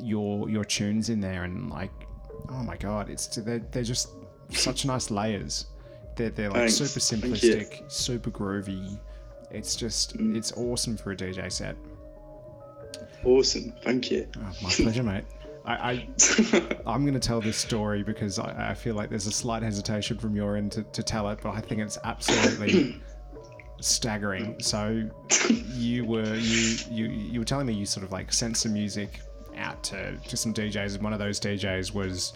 your 0.00 0.48
your 0.48 0.64
tunes 0.64 1.08
in 1.08 1.20
there, 1.20 1.44
and 1.44 1.70
like, 1.70 1.92
oh 2.50 2.62
my 2.62 2.76
god, 2.76 3.10
it's 3.10 3.26
they're, 3.28 3.58
they're 3.70 3.82
just 3.82 4.08
such 4.50 4.84
nice 4.84 5.10
layers. 5.10 5.66
They're 6.16 6.30
they're 6.30 6.50
like 6.50 6.70
Thanks. 6.70 6.74
super 6.76 7.00
simplistic, 7.00 7.90
super 7.90 8.30
groovy. 8.30 8.98
It's 9.50 9.76
just 9.76 10.16
Mm. 10.18 10.36
it's 10.36 10.52
awesome 10.52 10.96
for 10.96 11.12
a 11.12 11.16
DJ 11.16 11.50
set. 11.50 11.76
Awesome, 13.24 13.72
thank 13.82 14.10
you. 14.10 14.26
Oh, 14.36 14.52
my 14.62 14.70
pleasure, 14.70 15.02
mate. 15.02 15.24
I, 15.64 15.72
I 15.72 16.08
I'm 16.86 17.02
going 17.02 17.14
to 17.14 17.20
tell 17.20 17.40
this 17.40 17.56
story 17.56 18.02
because 18.02 18.38
I, 18.38 18.70
I 18.70 18.74
feel 18.74 18.94
like 18.94 19.10
there's 19.10 19.26
a 19.26 19.32
slight 19.32 19.62
hesitation 19.62 20.18
from 20.18 20.36
your 20.36 20.56
end 20.56 20.72
to, 20.72 20.82
to 20.82 21.02
tell 21.02 21.28
it, 21.30 21.38
but 21.42 21.50
I 21.50 21.60
think 21.60 21.80
it's 21.80 21.98
absolutely 22.04 23.00
staggering. 23.80 24.60
So 24.60 25.08
you 25.48 26.04
were 26.04 26.34
you, 26.34 26.78
you 26.90 27.06
you 27.06 27.38
were 27.38 27.44
telling 27.44 27.66
me 27.66 27.72
you 27.72 27.86
sort 27.86 28.04
of 28.04 28.12
like 28.12 28.32
sent 28.32 28.56
some 28.56 28.72
music 28.72 29.20
out 29.56 29.82
to, 29.84 30.16
to 30.16 30.36
some 30.36 30.52
DJs, 30.52 30.94
and 30.94 31.02
one 31.02 31.12
of 31.12 31.18
those 31.18 31.40
DJs 31.40 31.94
was 31.94 32.34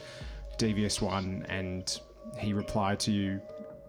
Devious 0.57 1.03
One, 1.03 1.45
and 1.49 2.01
he 2.39 2.53
replied 2.53 3.01
to 3.01 3.13
you. 3.13 3.41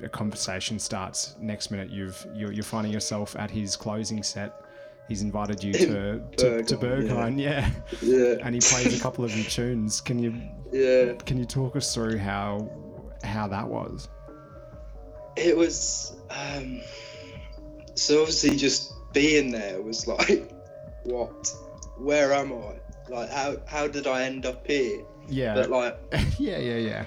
A 0.01 0.08
conversation 0.08 0.79
starts. 0.79 1.36
Next 1.41 1.72
minute, 1.72 1.89
you've 1.89 2.25
you're, 2.34 2.53
you're 2.53 2.63
finding 2.63 2.93
yourself 2.93 3.36
at 3.36 3.51
his 3.51 3.75
closing 3.75 4.24
set. 4.24 4.62
He's 5.09 5.23
invited 5.23 5.63
you 5.63 5.73
to 5.85 6.21
to, 6.37 6.63
to 6.63 6.77
Berghain, 6.77 7.39
yeah. 7.39 7.69
Yeah 8.01 8.19
yeah, 8.19 8.35
and 8.43 8.55
he 8.55 8.61
plays 8.61 8.97
a 8.97 9.01
couple 9.03 9.25
of 9.25 9.35
your 9.35 9.45
tunes. 9.45 10.01
Can 10.01 10.19
you 10.19 10.41
yeah. 10.71 11.13
can 11.25 11.37
you 11.37 11.45
talk 11.45 11.75
us 11.75 11.93
through 11.93 12.17
how 12.17 12.69
how 13.23 13.47
that 13.47 13.67
was? 13.67 14.09
It 15.35 15.55
was 15.55 16.15
um, 16.29 16.81
so 17.95 18.21
obviously 18.21 18.55
just 18.55 18.93
being 19.13 19.51
there 19.51 19.81
was 19.81 20.07
like, 20.07 20.51
what? 21.03 21.53
Where 21.97 22.33
am 22.33 22.53
I? 22.53 22.79
Like, 23.09 23.29
how 23.29 23.57
how 23.65 23.87
did 23.87 24.07
I 24.07 24.23
end 24.23 24.45
up 24.45 24.65
here? 24.65 25.03
Yeah, 25.27 25.53
But 25.53 25.69
like, 25.69 25.99
yeah, 26.39 26.57
yeah, 26.57 26.77
yeah. 26.77 27.05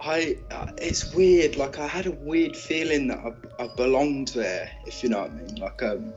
I 0.00 0.36
uh, 0.50 0.72
it's 0.78 1.14
weird. 1.14 1.56
Like, 1.56 1.78
I 1.78 1.86
had 1.86 2.06
a 2.06 2.10
weird 2.10 2.56
feeling 2.56 3.08
that 3.08 3.18
I, 3.18 3.64
I 3.64 3.68
belonged 3.74 4.28
there. 4.28 4.70
If 4.86 5.02
you 5.02 5.08
know 5.08 5.22
what 5.22 5.30
I 5.30 5.34
mean. 5.34 5.54
Like, 5.54 5.82
um, 5.82 6.12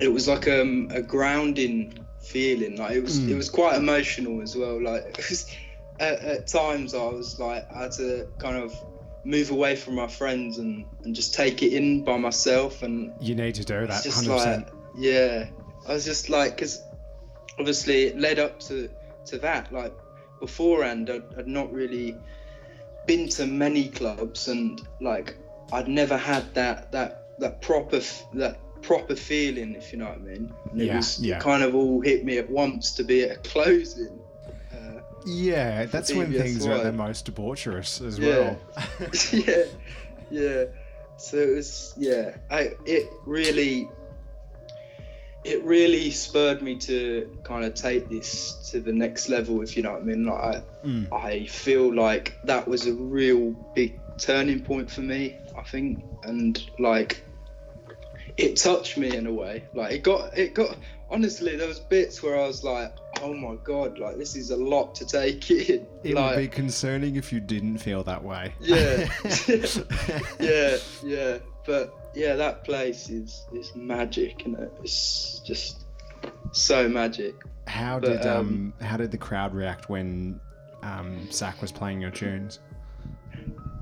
it 0.00 0.08
was 0.08 0.28
like 0.28 0.48
um, 0.48 0.88
a 0.92 1.02
grounding 1.02 1.98
feeling. 2.20 2.76
Like, 2.76 2.96
it 2.96 3.02
was 3.02 3.20
Mm. 3.20 3.30
it 3.30 3.34
was 3.36 3.50
quite 3.50 3.76
emotional 3.76 4.42
as 4.42 4.56
well. 4.56 4.82
Like, 4.82 5.04
it 5.18 5.28
was, 5.30 5.46
at, 6.00 6.20
at 6.20 6.46
times 6.46 6.94
I 6.94 7.04
was 7.06 7.38
like, 7.38 7.64
I 7.72 7.82
had 7.82 7.92
to 7.92 8.26
kind 8.38 8.56
of 8.56 8.74
move 9.24 9.50
away 9.50 9.74
from 9.76 9.94
my 9.94 10.06
friends 10.06 10.58
and, 10.58 10.84
and 11.04 11.14
just 11.14 11.34
take 11.34 11.62
it 11.62 11.72
in 11.72 12.04
by 12.04 12.16
myself 12.18 12.82
and 12.82 13.12
You 13.20 13.34
need 13.34 13.54
to 13.54 13.64
do 13.64 13.86
that, 13.86 14.02
just 14.04 14.16
hundred 14.26 14.36
like 14.36 14.68
yeah 14.96 15.46
i 15.88 15.94
was 15.94 16.04
just 16.04 16.28
like 16.28 16.54
because 16.54 16.82
obviously 17.58 18.04
it 18.04 18.18
led 18.18 18.38
up 18.38 18.60
to 18.60 18.88
to 19.24 19.38
that 19.38 19.72
like 19.72 19.92
beforehand 20.40 21.08
I'd, 21.10 21.22
I'd 21.38 21.46
not 21.48 21.72
really 21.72 22.16
been 23.06 23.28
to 23.30 23.46
many 23.46 23.88
clubs 23.88 24.48
and 24.48 24.86
like 25.00 25.36
i'd 25.72 25.88
never 25.88 26.16
had 26.18 26.52
that 26.54 26.92
that 26.92 27.24
that 27.38 27.60
proper 27.62 27.96
f- 27.96 28.26
that 28.34 28.60
proper 28.84 29.16
feeling 29.16 29.74
if 29.74 29.92
you 29.92 29.98
know 29.98 30.06
what 30.06 30.14
i 30.18 30.20
mean 30.20 30.52
and 30.70 30.80
it 30.80 30.84
Yeah, 30.86 30.96
was 30.96 31.18
yeah. 31.20 31.36
it 31.36 31.42
kind 31.42 31.62
of 31.62 31.74
all 31.74 32.00
hit 32.00 32.24
me 32.24 32.38
at 32.38 32.48
once 32.50 32.92
to 32.92 33.02
be 33.04 33.22
at 33.24 33.30
a 33.36 33.40
closing 33.40 34.18
uh, 34.72 35.00
Yeah, 35.26 35.86
that's 35.86 36.12
when 36.12 36.32
things 36.32 36.66
were 36.66 36.82
their 36.82 36.92
most 36.92 37.26
debaucherous 37.32 38.04
as 38.06 38.18
Yeah. 38.18 38.28
well. 38.28 38.60
yeah, 39.32 39.64
yeah. 40.30 40.64
So 41.16 41.36
it 41.38 41.54
was, 41.54 41.94
yeah. 41.96 42.34
I 42.50 42.72
it 42.84 43.08
really, 43.24 43.88
it 45.44 45.62
really 45.64 46.10
spurred 46.10 46.60
me 46.62 46.76
to 46.76 47.30
kind 47.44 47.64
of 47.64 47.74
take 47.74 48.08
this 48.08 48.70
to 48.70 48.80
the 48.80 48.92
next 48.92 49.28
level, 49.28 49.62
if 49.62 49.76
you 49.76 49.82
know 49.82 49.92
what 49.92 50.02
I 50.02 50.04
mean. 50.04 50.24
Like 50.26 50.44
I, 50.44 50.62
Mm. 50.84 51.10
I 51.12 51.46
feel 51.46 51.94
like 51.94 52.36
that 52.44 52.68
was 52.68 52.86
a 52.86 52.92
real 52.92 53.52
big 53.74 53.98
turning 54.18 54.60
point 54.60 54.90
for 54.90 55.00
me. 55.00 55.38
I 55.56 55.62
think, 55.62 56.04
and 56.24 56.62
like, 56.78 57.22
it 58.36 58.56
touched 58.56 58.96
me 58.96 59.14
in 59.14 59.26
a 59.26 59.32
way. 59.32 59.64
Like 59.74 59.92
it 59.92 60.02
got, 60.02 60.36
it 60.36 60.54
got. 60.54 60.76
Honestly, 61.10 61.54
there 61.56 61.68
was 61.68 61.78
bits 61.78 62.22
where 62.22 62.38
I 62.38 62.46
was 62.46 62.64
like, 62.64 62.92
"Oh 63.20 63.34
my 63.34 63.56
god, 63.62 63.98
like 63.98 64.16
this 64.16 64.36
is 64.36 64.50
a 64.50 64.56
lot 64.56 64.94
to 64.96 65.06
take 65.06 65.50
in." 65.50 65.86
It 66.02 66.14
like, 66.14 66.36
would 66.36 66.42
be 66.42 66.48
concerning 66.48 67.16
if 67.16 67.32
you 67.32 67.40
didn't 67.40 67.78
feel 67.78 68.02
that 68.04 68.22
way. 68.22 68.54
Yeah. 68.60 69.08
yeah, 70.40 70.76
yeah. 71.02 71.38
But 71.66 72.10
yeah, 72.14 72.34
that 72.36 72.64
place 72.64 73.08
is 73.10 73.44
is 73.52 73.74
magic, 73.76 74.44
and 74.46 74.56
it's 74.82 75.40
just 75.40 75.84
so 76.52 76.88
magic. 76.88 77.34
How 77.66 77.98
But, 77.98 78.22
did 78.22 78.26
um, 78.26 78.74
um, 78.80 78.86
how 78.86 78.96
did 78.96 79.10
the 79.10 79.18
crowd 79.18 79.54
react 79.54 79.88
when 79.88 80.40
um, 80.82 81.30
Zak 81.30 81.60
was 81.60 81.72
playing 81.72 82.00
your 82.00 82.10
tunes? 82.10 82.60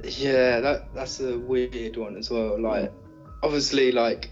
Yeah, 0.05 0.61
that 0.61 0.95
that's 0.95 1.21
a 1.21 1.39
weird 1.39 1.97
one 1.97 2.17
as 2.17 2.31
well. 2.31 2.61
Like, 2.61 2.93
obviously, 3.43 3.93
like 3.93 4.31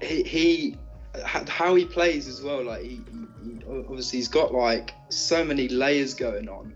he 0.00 0.22
he 0.22 0.76
how 1.14 1.74
he 1.74 1.84
plays 1.84 2.28
as 2.28 2.42
well. 2.42 2.62
Like 2.64 2.82
he, 2.82 3.00
he, 3.10 3.26
he 3.44 3.62
obviously 3.68 4.18
he's 4.18 4.28
got 4.28 4.52
like 4.52 4.94
so 5.08 5.44
many 5.44 5.68
layers 5.68 6.14
going 6.14 6.48
on, 6.48 6.72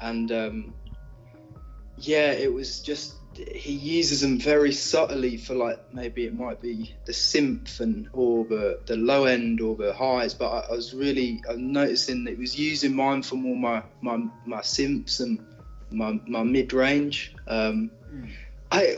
and 0.00 0.32
um, 0.32 0.74
yeah, 1.96 2.32
it 2.32 2.52
was 2.52 2.80
just 2.80 3.14
he 3.34 3.72
uses 3.72 4.20
them 4.20 4.38
very 4.38 4.72
subtly 4.72 5.36
for 5.36 5.54
like 5.54 5.78
maybe 5.92 6.24
it 6.24 6.34
might 6.34 6.60
be 6.60 6.94
the 7.04 7.12
synth 7.12 7.80
and 7.80 8.08
or 8.12 8.44
the 8.44 8.80
the 8.86 8.96
low 8.96 9.24
end 9.24 9.60
or 9.60 9.76
the 9.76 9.92
highs, 9.92 10.34
but 10.34 10.48
I, 10.48 10.58
I 10.68 10.72
was 10.72 10.92
really 10.92 11.40
I 11.48 11.52
was 11.52 11.60
noticing 11.60 12.24
that 12.24 12.34
he 12.34 12.40
was 12.40 12.58
using 12.58 12.94
mine 12.94 13.22
for 13.22 13.36
more 13.36 13.56
my 13.56 13.82
my 14.00 14.24
my 14.44 14.60
synths 14.60 15.20
and 15.20 15.40
my 15.90 16.18
my 16.26 16.42
mid 16.42 16.72
range. 16.72 17.34
Um, 17.46 17.90
I 18.70 18.96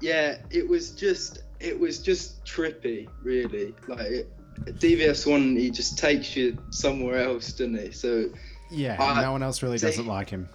yeah, 0.00 0.38
it 0.50 0.68
was 0.68 0.92
just 0.92 1.42
it 1.64 1.78
was 1.78 1.98
just 1.98 2.44
trippy, 2.44 3.08
really. 3.22 3.74
Like 3.88 4.00
it, 4.00 4.28
DVS 4.78 5.26
one, 5.30 5.56
he 5.56 5.70
just 5.70 5.98
takes 5.98 6.36
you 6.36 6.56
somewhere 6.70 7.18
else, 7.18 7.52
doesn't 7.52 7.78
he? 7.78 7.90
So 7.90 8.30
Yeah, 8.70 8.96
I- 9.02 9.22
no 9.22 9.32
one 9.32 9.42
else 9.42 9.62
really 9.62 9.78
doesn't 9.78 10.06
like 10.06 10.28
him. 10.30 10.48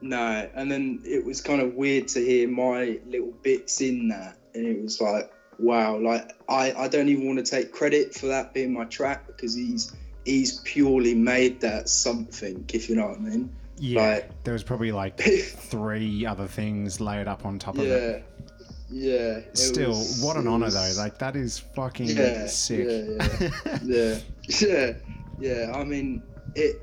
no, 0.00 0.48
and 0.54 0.70
then 0.70 1.00
it 1.04 1.24
was 1.24 1.40
kind 1.40 1.60
of 1.60 1.74
weird 1.74 2.08
to 2.08 2.20
hear 2.24 2.48
my 2.48 2.98
little 3.06 3.32
bits 3.42 3.80
in 3.80 4.08
that, 4.08 4.36
and 4.54 4.66
it 4.66 4.80
was 4.82 5.00
like, 5.00 5.30
wow, 5.58 5.96
like 5.98 6.32
I, 6.48 6.72
I 6.72 6.88
don't 6.88 7.08
even 7.08 7.26
want 7.26 7.44
to 7.44 7.50
take 7.50 7.72
credit 7.72 8.14
for 8.14 8.26
that 8.26 8.52
being 8.54 8.72
my 8.72 8.84
track 8.84 9.26
because 9.26 9.54
he's 9.54 9.92
he's 10.24 10.60
purely 10.60 11.14
made 11.14 11.60
that 11.60 11.88
something, 11.88 12.64
if 12.72 12.88
you 12.88 12.96
know 12.96 13.08
what 13.08 13.18
I 13.18 13.20
mean. 13.20 13.50
Yeah, 13.78 14.00
Like- 14.14 14.44
there 14.44 14.52
was 14.54 14.62
probably 14.64 14.92
like 14.92 15.18
three 15.20 16.24
other 16.26 16.46
things 16.46 17.00
layered 17.00 17.28
up 17.28 17.44
on 17.46 17.58
top 17.58 17.76
of 17.76 17.82
it. 17.86 18.24
Yeah, 18.90 19.38
yeah. 19.38 19.40
Still, 19.54 19.90
was- 19.90 20.20
what 20.22 20.36
an 20.36 20.46
honor 20.46 20.66
was- 20.66 20.74
though. 20.74 21.02
Like 21.02 21.18
that 21.18 21.36
is 21.36 21.58
fucking 21.58 22.06
Yeah, 22.08 22.46
sick. 22.46 22.86
yeah, 22.88 23.78
yeah, 23.84 24.18
yeah, 24.60 24.92
yeah. 25.40 25.72
I 25.74 25.84
mean, 25.84 26.22
it 26.54 26.80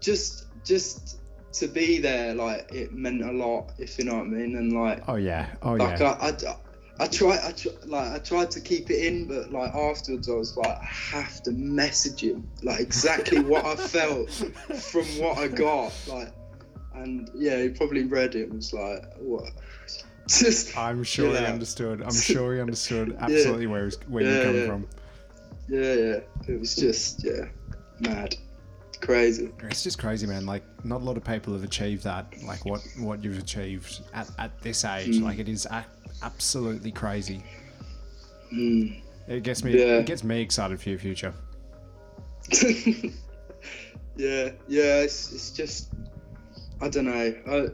just 0.00 0.46
just 0.64 1.18
to 1.54 1.66
be 1.66 1.98
there, 1.98 2.34
like 2.34 2.70
it 2.72 2.92
meant 2.92 3.22
a 3.22 3.32
lot, 3.32 3.72
if 3.78 3.98
you 3.98 4.04
know 4.04 4.16
what 4.16 4.24
I 4.26 4.28
mean, 4.28 4.56
and 4.56 4.72
like 4.72 5.02
oh 5.08 5.16
yeah. 5.16 5.46
Oh 5.62 5.72
like 5.72 5.98
yeah. 5.98 6.16
I, 6.20 6.28
I, 6.28 6.56
I 7.00 7.06
tried, 7.06 7.38
I 7.44 7.52
tr- 7.52 7.68
like 7.86 8.08
I 8.12 8.18
tried 8.18 8.50
to 8.52 8.60
keep 8.60 8.90
it 8.90 9.06
in, 9.06 9.26
but 9.26 9.50
like 9.52 9.74
afterwards, 9.74 10.28
I 10.28 10.32
was 10.34 10.56
like, 10.56 10.66
I 10.78 10.84
have 10.84 11.42
to 11.44 11.52
message 11.52 12.22
him, 12.24 12.48
like 12.62 12.80
exactly 12.80 13.40
what 13.40 13.64
I 13.64 13.76
felt 13.94 14.30
from 14.30 15.04
what 15.18 15.38
I 15.38 15.48
got, 15.48 15.92
like, 16.08 16.32
and 16.94 17.30
yeah, 17.34 17.62
he 17.62 17.68
probably 17.70 18.02
read 18.04 18.34
it 18.34 18.48
and 18.48 18.54
was 18.56 18.72
like, 18.72 19.04
what, 19.18 19.44
Just 20.28 20.76
I'm 20.76 21.02
sure 21.04 21.30
he 21.30 21.44
understood. 21.44 22.02
I'm 22.02 22.12
sure 22.14 22.54
he 22.54 22.60
understood 22.60 23.16
absolutely 23.18 23.66
where 23.66 23.86
he's, 23.86 23.96
where 24.08 24.22
you're 24.22 24.32
Yeah, 24.36 24.44
coming 24.44 24.60
yeah. 24.60 24.66
from. 24.66 24.88
Yeah, 25.68 25.94
yeah. 25.94 26.54
It 26.54 26.60
was 26.60 26.76
just 26.76 27.24
yeah, 27.24 27.46
mad, 28.00 28.36
crazy. 29.00 29.50
It's 29.64 29.82
just 29.82 29.98
crazy, 29.98 30.26
man. 30.26 30.44
Like, 30.44 30.62
not 30.84 31.00
a 31.00 31.04
lot 31.04 31.16
of 31.16 31.24
people 31.24 31.54
have 31.54 31.64
achieved 31.64 32.04
that. 32.04 32.26
Like, 32.44 32.64
what 32.66 32.82
what 32.98 33.24
you've 33.24 33.38
achieved 33.38 34.00
at, 34.12 34.30
at 34.38 34.60
this 34.60 34.84
age. 34.84 35.16
Mm. 35.16 35.22
Like, 35.22 35.38
it 35.38 35.48
is 35.48 35.66
a- 35.66 35.86
absolutely 36.22 36.92
crazy. 36.92 37.42
Mm. 38.52 39.00
It 39.28 39.42
gets 39.42 39.64
me. 39.64 39.78
Yeah. 39.78 39.98
It 39.98 40.06
gets 40.06 40.24
me 40.24 40.42
excited 40.42 40.80
for 40.80 40.90
your 40.90 40.98
future. 40.98 41.32
yeah, 44.16 44.50
yeah. 44.68 45.00
It's 45.00 45.32
it's 45.32 45.50
just 45.50 45.92
I 46.82 46.88
don't 46.88 47.06
know. 47.06 47.34
I, 47.46 47.68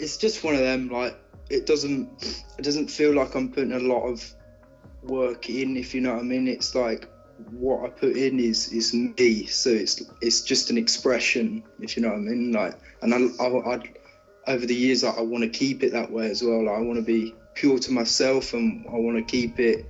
it's 0.00 0.16
just 0.16 0.42
one 0.42 0.54
of 0.54 0.60
them. 0.60 0.88
Like 0.88 1.16
it 1.50 1.66
doesn't 1.66 2.08
it 2.58 2.62
doesn't 2.62 2.90
feel 2.90 3.14
like 3.14 3.34
I'm 3.34 3.50
putting 3.50 3.72
a 3.72 3.78
lot 3.78 4.02
of 4.02 4.24
work 5.02 5.48
in. 5.50 5.76
If 5.76 5.94
you 5.94 6.00
know 6.00 6.14
what 6.14 6.20
I 6.20 6.24
mean. 6.24 6.48
It's 6.48 6.74
like 6.74 7.08
what 7.50 7.84
I 7.84 7.88
put 7.88 8.16
in 8.16 8.40
is 8.40 8.72
is 8.72 8.94
me. 8.94 9.46
So 9.46 9.70
it's 9.70 10.02
it's 10.20 10.40
just 10.42 10.70
an 10.70 10.78
expression. 10.78 11.62
If 11.80 11.96
you 11.96 12.02
know 12.02 12.08
what 12.10 12.18
I 12.18 12.20
mean. 12.20 12.52
Like 12.52 12.74
and 13.02 13.14
I 13.14 13.18
I 13.42 13.74
I'd, 13.74 13.98
over 14.46 14.66
the 14.66 14.74
years 14.74 15.04
I, 15.04 15.10
I 15.10 15.20
want 15.22 15.42
to 15.44 15.50
keep 15.50 15.82
it 15.82 15.92
that 15.92 16.10
way 16.10 16.30
as 16.30 16.42
well. 16.42 16.64
Like, 16.66 16.76
I 16.76 16.80
want 16.80 16.96
to 16.98 17.02
be 17.02 17.34
pure 17.54 17.78
to 17.78 17.92
myself 17.92 18.52
and 18.52 18.84
I 18.88 18.96
want 18.96 19.16
to 19.16 19.22
keep 19.22 19.60
it 19.60 19.86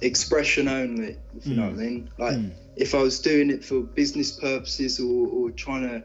expression 0.00 0.68
only. 0.68 1.16
If 1.36 1.46
you 1.46 1.54
know 1.54 1.64
what 1.64 1.74
I 1.74 1.76
mean. 1.76 2.10
Like 2.18 2.36
Mm. 2.36 2.52
if 2.76 2.94
I 2.94 3.02
was 3.02 3.18
doing 3.20 3.50
it 3.50 3.64
for 3.64 3.80
business 3.80 4.32
purposes 4.32 5.00
or, 5.00 5.26
or 5.28 5.50
trying 5.50 5.82
to 5.82 6.02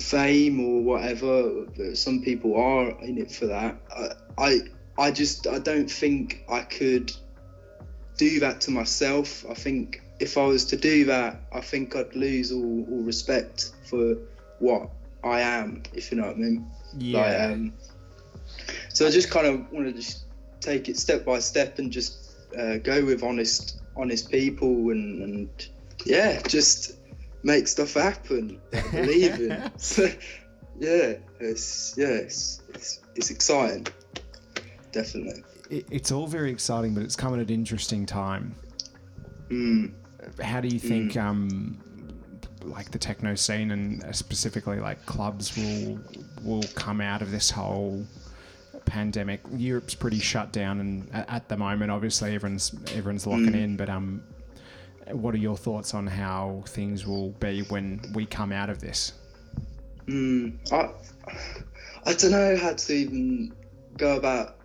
fame 0.00 0.60
or 0.60 0.82
whatever, 0.82 1.66
but 1.76 1.96
some 1.96 2.22
people 2.22 2.56
are 2.56 2.90
in 3.02 3.18
it 3.18 3.30
for 3.30 3.46
that. 3.46 3.76
I, 3.96 4.08
I, 4.38 4.60
I 4.98 5.10
just, 5.10 5.46
I 5.46 5.58
don't 5.58 5.90
think 5.90 6.44
I 6.48 6.60
could 6.62 7.12
do 8.16 8.40
that 8.40 8.60
to 8.62 8.70
myself. 8.70 9.44
I 9.48 9.54
think 9.54 10.02
if 10.18 10.36
I 10.36 10.44
was 10.44 10.64
to 10.66 10.76
do 10.76 11.04
that, 11.06 11.40
I 11.52 11.60
think 11.60 11.96
I'd 11.96 12.14
lose 12.14 12.52
all, 12.52 12.86
all 12.90 13.02
respect 13.02 13.72
for 13.84 14.16
what 14.58 14.90
I 15.24 15.40
am, 15.40 15.82
if 15.94 16.10
you 16.10 16.18
know 16.18 16.26
what 16.26 16.36
I 16.36 16.38
mean. 16.38 16.66
Yeah. 16.98 17.20
Like, 17.20 17.40
um, 17.40 17.72
so 18.88 19.06
I 19.06 19.10
just 19.10 19.30
kind 19.30 19.46
of 19.46 19.70
want 19.72 19.86
to 19.86 19.92
just 19.92 20.24
take 20.60 20.88
it 20.88 20.98
step 20.98 21.24
by 21.24 21.38
step 21.38 21.78
and 21.78 21.90
just 21.90 22.36
uh, 22.58 22.76
go 22.78 23.04
with 23.04 23.22
honest, 23.22 23.80
honest 23.96 24.30
people 24.30 24.90
and, 24.90 25.22
and 25.22 25.68
yeah, 26.04 26.40
just 26.46 26.96
make 27.42 27.68
stuff 27.68 27.94
happen. 27.94 28.60
I 28.72 28.82
believe 28.90 29.40
in. 29.40 29.70
So, 29.76 30.04
yeah, 30.78 31.14
it's 31.38 31.94
yeah, 31.96 32.06
it's, 32.08 32.62
it's 32.70 33.00
it's 33.14 33.30
exciting, 33.30 33.86
definitely. 34.92 35.44
it, 35.70 35.86
it's 35.90 36.10
all 36.10 36.26
very 36.26 36.50
exciting, 36.50 36.94
but 36.94 37.02
it's 37.02 37.16
come 37.16 37.34
at 37.34 37.40
an 37.40 37.50
interesting 37.50 38.06
time. 38.06 38.54
Mm. 39.48 39.92
How 40.42 40.60
do 40.60 40.68
you 40.68 40.78
think, 40.78 41.16
um, 41.16 41.78
like 42.62 42.90
the 42.90 42.98
techno 42.98 43.34
scene 43.34 43.70
and 43.70 44.04
uh, 44.04 44.12
specifically 44.12 44.78
like 44.78 45.04
clubs 45.06 45.56
will 45.56 45.98
will 46.42 46.64
come 46.74 47.00
out 47.00 47.22
of 47.22 47.30
this 47.30 47.50
whole 47.50 48.04
pandemic? 48.84 49.40
Europe's 49.56 49.94
pretty 49.94 50.18
shut 50.18 50.52
down, 50.52 50.80
and 50.80 51.10
at, 51.12 51.28
at 51.30 51.48
the 51.48 51.56
moment, 51.56 51.90
obviously, 51.90 52.34
everyone's 52.34 52.74
everyone's 52.94 53.26
locking 53.26 53.54
in. 53.54 53.76
But 53.76 53.88
um, 53.88 54.22
what 55.14 55.34
are 55.34 55.38
your 55.38 55.56
thoughts 55.56 55.94
on 55.94 56.06
how 56.06 56.62
things 56.66 57.06
will 57.06 57.30
be 57.32 57.62
when 57.62 58.00
we 58.14 58.26
come 58.26 58.52
out 58.52 58.70
of 58.70 58.80
this? 58.80 59.12
Mm, 60.06 60.58
I, 60.72 60.90
I 62.04 62.14
don't 62.14 62.30
know 62.30 62.56
how 62.56 62.74
to 62.74 62.92
even 62.92 63.54
go 63.96 64.16
about 64.16 64.56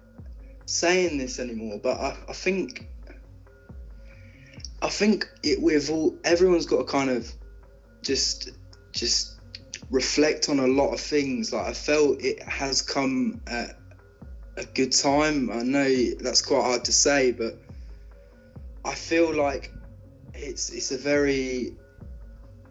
saying 0.65 1.17
this 1.17 1.39
anymore, 1.39 1.79
but 1.81 1.99
I, 1.99 2.17
I 2.29 2.33
think 2.33 2.89
I 4.81 4.89
think 4.89 5.27
it 5.43 5.61
we've 5.61 5.89
all 5.89 6.15
everyone's 6.23 6.65
got 6.65 6.77
to 6.77 6.83
kind 6.83 7.09
of 7.09 7.31
just 8.01 8.51
just 8.91 9.39
reflect 9.91 10.49
on 10.49 10.59
a 10.59 10.67
lot 10.67 10.93
of 10.93 10.99
things. 10.99 11.53
Like 11.53 11.67
I 11.67 11.73
felt 11.73 12.21
it 12.21 12.41
has 12.43 12.81
come 12.81 13.41
at 13.47 13.77
a 14.57 14.65
good 14.65 14.91
time. 14.91 15.51
I 15.51 15.61
know 15.61 15.89
that's 16.19 16.41
quite 16.41 16.63
hard 16.63 16.85
to 16.85 16.91
say, 16.91 17.31
but 17.31 17.57
I 18.83 18.93
feel 18.93 19.33
like 19.33 19.71
it's 20.35 20.69
it's 20.71 20.91
a 20.91 20.97
very 20.97 21.75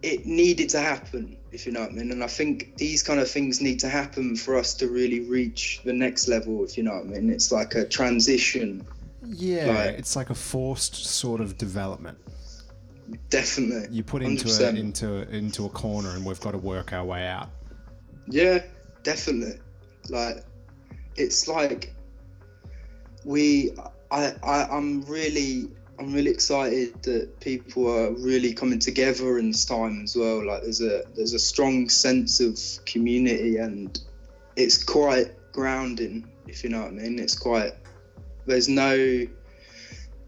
it 0.01 0.25
needed 0.25 0.69
to 0.69 0.79
happen, 0.79 1.35
if 1.51 1.65
you 1.65 1.71
know 1.71 1.79
what 1.81 1.89
I 1.89 1.93
mean. 1.93 2.11
And 2.11 2.23
I 2.23 2.27
think 2.27 2.75
these 2.77 3.01
kind 3.01 3.19
of 3.19 3.27
things 3.29 3.59
need 3.59 3.79
to 3.79 3.89
happen 3.89 4.35
for 4.35 4.55
us 4.55 4.75
to 4.75 4.87
really 4.87 5.21
reach 5.21 5.81
the 5.83 5.93
next 5.93 6.27
level, 6.27 6.63
if 6.63 6.77
you 6.77 6.83
know 6.83 6.91
what 6.93 7.05
I 7.05 7.07
mean. 7.07 7.31
It's 7.31 7.51
like 7.51 7.73
a 7.75 7.85
transition, 7.87 8.85
Yeah, 9.27 9.65
Like- 9.65 9.97
it's 9.97 10.15
like 10.15 10.29
a 10.29 10.35
forced 10.35 10.95
sort 11.07 11.41
of 11.41 11.57
development. 11.57 12.17
definitely. 13.31 13.87
You 13.95 14.03
put 14.03 14.21
into 14.21 14.47
a, 14.47 14.51
100%. 14.51 14.77
into 14.77 15.27
into 15.35 15.65
a 15.65 15.69
corner, 15.69 16.11
and 16.11 16.23
we've 16.23 16.39
got 16.41 16.51
to 16.51 16.59
work 16.59 16.93
our 16.93 17.03
way 17.05 17.25
out. 17.25 17.49
Yeah, 18.27 18.63
definitely. 19.03 19.59
Like, 20.09 20.43
it's 21.15 21.47
like 21.47 21.93
we. 23.23 23.71
I, 24.11 24.33
I 24.43 24.63
I'm 24.65 25.01
really 25.05 25.69
I'm 25.97 26.13
really 26.13 26.31
excited 26.31 27.01
that 27.03 27.39
people 27.39 27.87
are 27.87 28.11
really 28.11 28.53
coming 28.53 28.79
together 28.79 29.37
in 29.37 29.51
this 29.51 29.65
time 29.65 30.01
as 30.03 30.15
well. 30.15 30.45
Like, 30.45 30.63
there's 30.63 30.81
a 30.81 31.03
there's 31.15 31.33
a 31.33 31.39
strong 31.39 31.89
sense 31.89 32.39
of 32.39 32.59
community, 32.85 33.57
and 33.57 33.97
it's 34.55 34.83
quite 34.83 35.27
grounding, 35.53 36.27
if 36.47 36.63
you 36.63 36.69
know 36.69 36.81
what 36.81 36.89
I 36.89 36.91
mean. 36.91 37.19
It's 37.19 37.37
quite. 37.37 37.71
There's 38.45 38.67
no. 38.67 39.25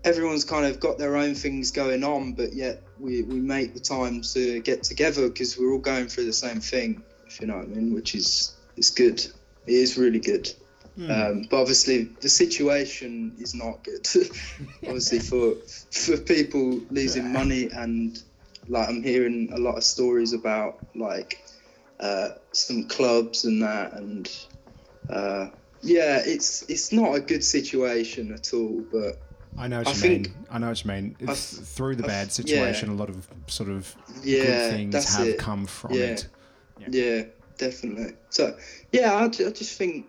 Everyone's 0.03 0.45
kind 0.45 0.65
of 0.65 0.79
got 0.79 0.97
their 0.97 1.17
own 1.17 1.35
things 1.35 1.69
going 1.69 2.03
on, 2.03 2.31
but 2.31 2.53
yet 2.53 2.79
we, 2.97 3.23
we 3.23 3.39
make 3.39 3.73
the 3.73 3.79
time 3.79 4.21
to 4.21 4.61
get 4.61 4.83
together 4.83 5.27
because 5.27 5.57
we're 5.57 5.73
all 5.73 5.79
going 5.79 6.07
through 6.07 6.25
the 6.25 6.33
same 6.33 6.61
thing, 6.61 7.03
if 7.25 7.41
you 7.41 7.47
know 7.47 7.57
what 7.57 7.65
I 7.65 7.67
mean, 7.67 7.93
which 7.93 8.15
is 8.15 8.55
is 8.77 8.89
good. 8.89 9.19
It 9.65 9.73
is 9.73 9.97
really 9.97 10.19
good. 10.19 10.53
Um, 10.99 11.47
but 11.49 11.61
obviously, 11.61 12.05
the 12.21 12.29
situation 12.29 13.35
is 13.39 13.53
not 13.53 13.83
good. 13.83 14.07
obviously, 14.83 15.19
for 15.19 15.53
for 15.91 16.17
people 16.17 16.81
losing 16.89 17.31
money 17.31 17.69
and 17.71 18.21
like 18.67 18.89
I'm 18.89 19.03
hearing 19.03 19.49
a 19.53 19.57
lot 19.57 19.75
of 19.77 19.83
stories 19.83 20.33
about 20.33 20.79
like 20.95 21.43
uh, 21.99 22.29
some 22.51 22.87
clubs 22.87 23.45
and 23.45 23.61
that, 23.61 23.93
and 23.93 24.29
uh, 25.09 25.47
yeah, 25.81 26.21
it's 26.25 26.63
it's 26.63 26.91
not 26.91 27.15
a 27.15 27.19
good 27.19 27.43
situation 27.43 28.33
at 28.33 28.53
all. 28.53 28.83
But 28.91 29.21
I 29.57 29.67
know 29.67 29.79
what 29.79 29.87
I 29.87 29.93
you 29.93 30.09
mean. 30.09 30.33
I 30.49 30.57
know 30.57 30.69
what 30.69 30.83
you 30.83 30.91
mean. 30.91 31.15
I 31.27 31.33
through 31.33 31.95
the 31.95 32.03
bad 32.03 32.31
situation, 32.31 32.89
yeah. 32.89 32.95
a 32.95 32.97
lot 32.97 33.09
of 33.09 33.27
sort 33.47 33.69
of 33.69 33.95
yeah, 34.23 34.43
good 34.43 34.71
things 34.71 35.15
have 35.15 35.27
it. 35.27 35.37
come 35.39 35.65
from 35.65 35.93
Yeah. 35.93 36.01
it. 36.05 36.27
Yeah, 36.89 37.23
definitely. 37.57 38.13
So, 38.29 38.55
yeah, 38.91 39.15
I, 39.15 39.25
I 39.25 39.27
just 39.27 39.77
think 39.77 40.05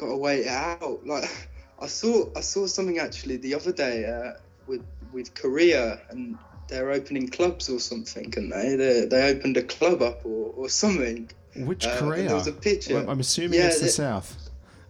gotta 0.00 0.16
wait 0.16 0.40
it 0.40 0.48
out. 0.48 1.06
Like, 1.06 1.28
I 1.80 1.86
saw 1.86 2.26
I 2.36 2.40
saw 2.40 2.66
something 2.66 2.98
actually 2.98 3.36
the 3.36 3.54
other 3.54 3.72
day 3.72 3.96
uh, 4.06 4.32
with 4.66 4.82
with 5.12 5.34
Korea 5.34 6.00
and 6.10 6.38
they're 6.68 6.90
opening 6.92 7.28
clubs 7.28 7.68
or 7.68 7.80
something, 7.80 8.32
and 8.36 8.52
they 8.52 8.76
they, 8.76 9.04
they 9.06 9.22
opened 9.30 9.56
a 9.56 9.62
club 9.62 10.02
up 10.02 10.24
or, 10.24 10.52
or 10.56 10.68
something. 10.68 11.30
Which 11.56 11.84
Uh, 11.86 11.98
Korea? 11.98 12.26
There 12.28 12.34
was 12.36 12.46
a 12.46 12.52
picture. 12.52 12.94
Well, 12.94 13.10
I'm 13.10 13.20
assuming 13.20 13.58
Yeah, 13.58 13.66
it's 13.66 13.80
the 13.80 13.88
south. 13.88 14.36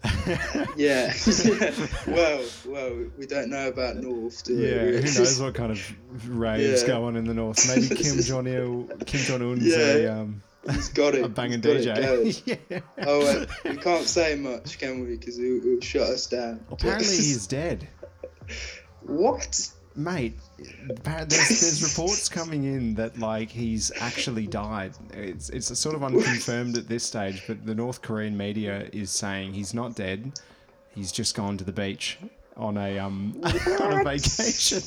yeah. 0.77 1.13
well, 2.07 2.43
well, 2.67 2.93
we 3.19 3.27
don't 3.27 3.49
know 3.51 3.69
about 3.69 3.97
North, 3.97 4.45
do 4.45 4.57
we? 4.57 4.69
Yeah, 4.69 4.85
who 5.01 5.19
knows 5.19 5.41
what 5.41 5.55
kind 5.55 5.73
of 5.73 6.29
raves 6.29 6.83
Yeah. 6.83 6.87
go 6.89 7.05
on 7.05 7.17
in 7.17 7.25
the 7.25 7.35
north? 7.35 7.67
Maybe 7.69 7.95
Kim 7.95 8.21
Jong 8.21 8.47
Il, 8.47 8.89
Kim 9.07 9.21
Jong 9.21 9.43
Un's 9.43 9.67
Yeah. 9.67 9.79
a, 9.79 10.07
um, 10.21 10.43
He's 10.69 10.89
got 10.91 11.15
it. 11.15 11.25
a 11.25 11.29
banging 11.29 11.63
He's 11.63 11.87
it. 11.87 11.97
DJ. 11.97 12.61
yeah. 12.71 12.81
Oh, 13.07 13.21
well, 13.21 13.47
we 13.65 13.77
can't 13.77 14.07
say 14.07 14.35
much, 14.35 14.79
can 14.79 15.01
we? 15.01 15.17
Because 15.17 15.37
he'll, 15.37 15.61
he'll 15.63 15.81
shut 15.81 16.03
us 16.03 16.27
down. 16.27 16.65
Apparently 16.71 17.07
he's 17.17 17.47
dead, 17.47 17.89
what? 19.03 19.71
mate. 19.97 20.39
There's, 20.59 21.29
there's 21.29 21.83
reports 21.83 22.29
coming 22.29 22.65
in 22.65 22.95
that 22.95 23.19
like 23.19 23.51
he's 23.51 23.91
actually 24.01 24.47
died. 24.47 24.93
It's 25.13 25.51
it's 25.51 25.77
sort 25.79 25.95
of 25.95 26.05
unconfirmed 26.05 26.77
at 26.77 26.89
this 26.89 27.05
stage, 27.05 27.43
but 27.47 27.65
the 27.65 27.75
North 27.75 28.03
Korean 28.03 28.37
media 28.37 28.89
is 28.93 29.11
saying 29.11 29.55
he's 29.55 29.75
not 29.75 29.95
dead. 29.95 30.33
He's 30.95 31.13
just 31.13 31.35
gone 31.35 31.57
to 31.57 31.65
the 31.65 31.73
beach 31.73 32.19
on 32.61 32.77
a 32.77 32.99
um 32.99 33.35
on 33.81 34.01
a 34.01 34.05
vacation. 34.05 34.79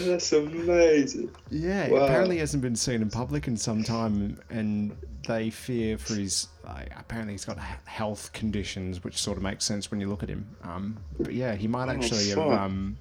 That's 0.00 0.32
amazing. 0.32 1.30
Yeah, 1.50 1.88
Wow. 1.88 2.04
apparently 2.04 2.36
he 2.36 2.40
hasn't 2.40 2.62
been 2.62 2.76
seen 2.76 3.02
in 3.02 3.10
public 3.10 3.48
in 3.48 3.56
some 3.56 3.82
time, 3.82 4.38
and 4.50 4.96
they 5.26 5.50
fear 5.50 5.98
for 5.98 6.14
his. 6.14 6.48
Like, 6.64 6.92
apparently, 6.96 7.34
he's 7.34 7.44
got 7.44 7.58
health 7.86 8.32
conditions, 8.32 9.02
which 9.02 9.18
sort 9.18 9.36
of 9.36 9.42
makes 9.42 9.64
sense 9.64 9.90
when 9.90 10.00
you 10.00 10.08
look 10.08 10.22
at 10.22 10.28
him. 10.28 10.46
Um, 10.62 10.96
but 11.18 11.34
yeah, 11.34 11.56
he 11.56 11.66
might 11.66 11.88
actually 11.88 12.28
have 12.28 12.38
um, 12.38 12.96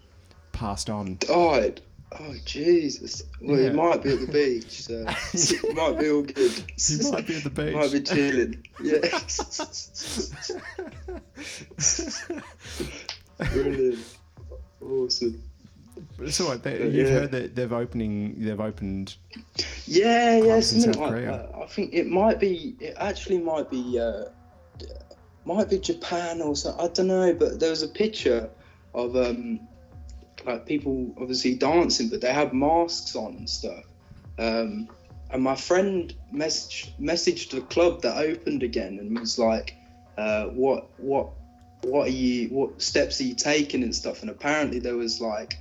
passed 0.52 0.90
on. 0.90 1.18
Died. 1.20 1.82
Oh 2.20 2.36
Jesus! 2.46 3.24
Well, 3.40 3.58
Yeah. 3.60 3.70
he 3.70 3.76
might 3.76 4.04
be 4.04 4.12
at 4.12 4.20
the 4.20 4.28
beach, 4.28 4.84
so 4.84 5.06
it 5.34 5.76
might 5.76 5.98
be 5.98 6.10
all 6.10 6.24
good. 6.24 6.52
He 6.78 7.10
might 7.10 7.26
be 7.26 7.36
at 7.38 7.44
the 7.44 7.50
beach. 7.50 7.74
Might 7.74 7.92
be 7.92 8.02
chilling. 8.02 8.68
Yeah. 8.84 9.20
Brilliant. 13.54 14.18
Awesome. 14.82 15.42
so 16.30 16.48
what? 16.48 16.64
They, 16.64 16.84
you've 16.84 16.94
yeah. 16.94 17.14
heard 17.14 17.32
that 17.32 17.56
they've 17.56 17.72
opening. 17.72 18.36
They've 18.38 18.60
opened. 18.60 19.16
Yeah, 19.86 20.38
yeah, 20.38 20.60
something 20.60 21.00
like 21.00 21.26
that. 21.26 21.52
I 21.56 21.66
think 21.68 21.94
it 21.94 22.08
might 22.08 22.40
be. 22.40 22.76
It 22.80 22.96
actually 23.00 23.38
might 23.38 23.70
be. 23.70 24.00
Uh, 24.00 24.26
might 25.46 25.70
be 25.70 25.80
Japan 25.80 26.42
or 26.42 26.56
something. 26.56 26.86
I 26.86 26.88
don't 26.90 27.08
know, 27.08 27.34
but 27.34 27.60
there 27.60 27.70
was 27.70 27.82
a 27.84 27.88
picture 27.88 28.50
of 28.94 29.16
um, 29.16 29.62
like 30.46 30.66
people 30.66 31.14
obviously 31.20 31.56
dancing, 31.56 32.10
but 32.10 32.22
they 32.22 32.34
had 32.34 32.54
masks 32.54 33.16
on 33.16 33.36
and 33.36 33.50
stuff. 33.50 33.84
Um, 34.38 34.90
and 35.30 35.42
my 35.44 35.56
friend 35.56 36.14
messaged 36.34 36.90
messaged 37.00 37.52
the 37.52 37.62
club 37.62 38.02
that 38.02 38.18
opened 38.18 38.64
again 38.64 39.00
and 39.00 39.18
was 39.18 39.40
like, 39.40 39.76
uh, 40.18 40.46
"What 40.48 40.90
what 40.98 41.30
what 41.84 42.08
are 42.08 42.12
you? 42.12 42.50
What 42.50 42.82
steps 42.82 43.22
are 43.22 43.24
you 43.24 43.36
taking 43.36 43.84
and 43.84 43.96
stuff?" 43.96 44.22
And 44.22 44.30
apparently 44.30 44.80
there 44.80 44.98
was 44.98 45.22
like 45.22 45.58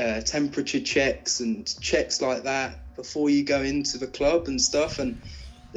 uh, 0.00 0.20
temperature 0.20 0.80
checks 0.80 1.40
and 1.40 1.66
checks 1.80 2.22
like 2.22 2.44
that 2.44 2.78
before 2.96 3.30
you 3.30 3.44
go 3.44 3.62
into 3.62 3.98
the 3.98 4.06
club 4.06 4.46
and 4.46 4.60
stuff. 4.60 4.98
And 4.98 5.20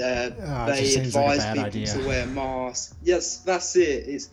uh, 0.01 0.29
just 0.29 0.93
they 0.93 0.97
like 0.97 1.07
advise 1.07 1.37
bad 1.37 1.53
people 1.53 1.67
idea. 1.67 1.87
to 1.87 2.07
wear 2.07 2.25
masks. 2.27 2.95
Yes, 3.01 3.37
that's 3.39 3.75
it. 3.75 4.07
It's 4.07 4.29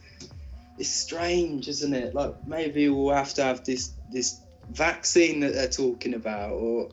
it's 0.83 0.91
strange, 0.91 1.69
isn't 1.69 1.95
it? 1.95 2.13
Like 2.13 2.45
maybe 2.45 2.89
we'll 2.89 3.15
have 3.15 3.33
to 3.35 3.45
have 3.45 3.63
this 3.63 3.93
this 4.11 4.41
vaccine 4.69 5.39
that 5.41 5.55
they're 5.55 5.69
talking 5.69 6.15
about, 6.15 6.55
or 6.55 6.89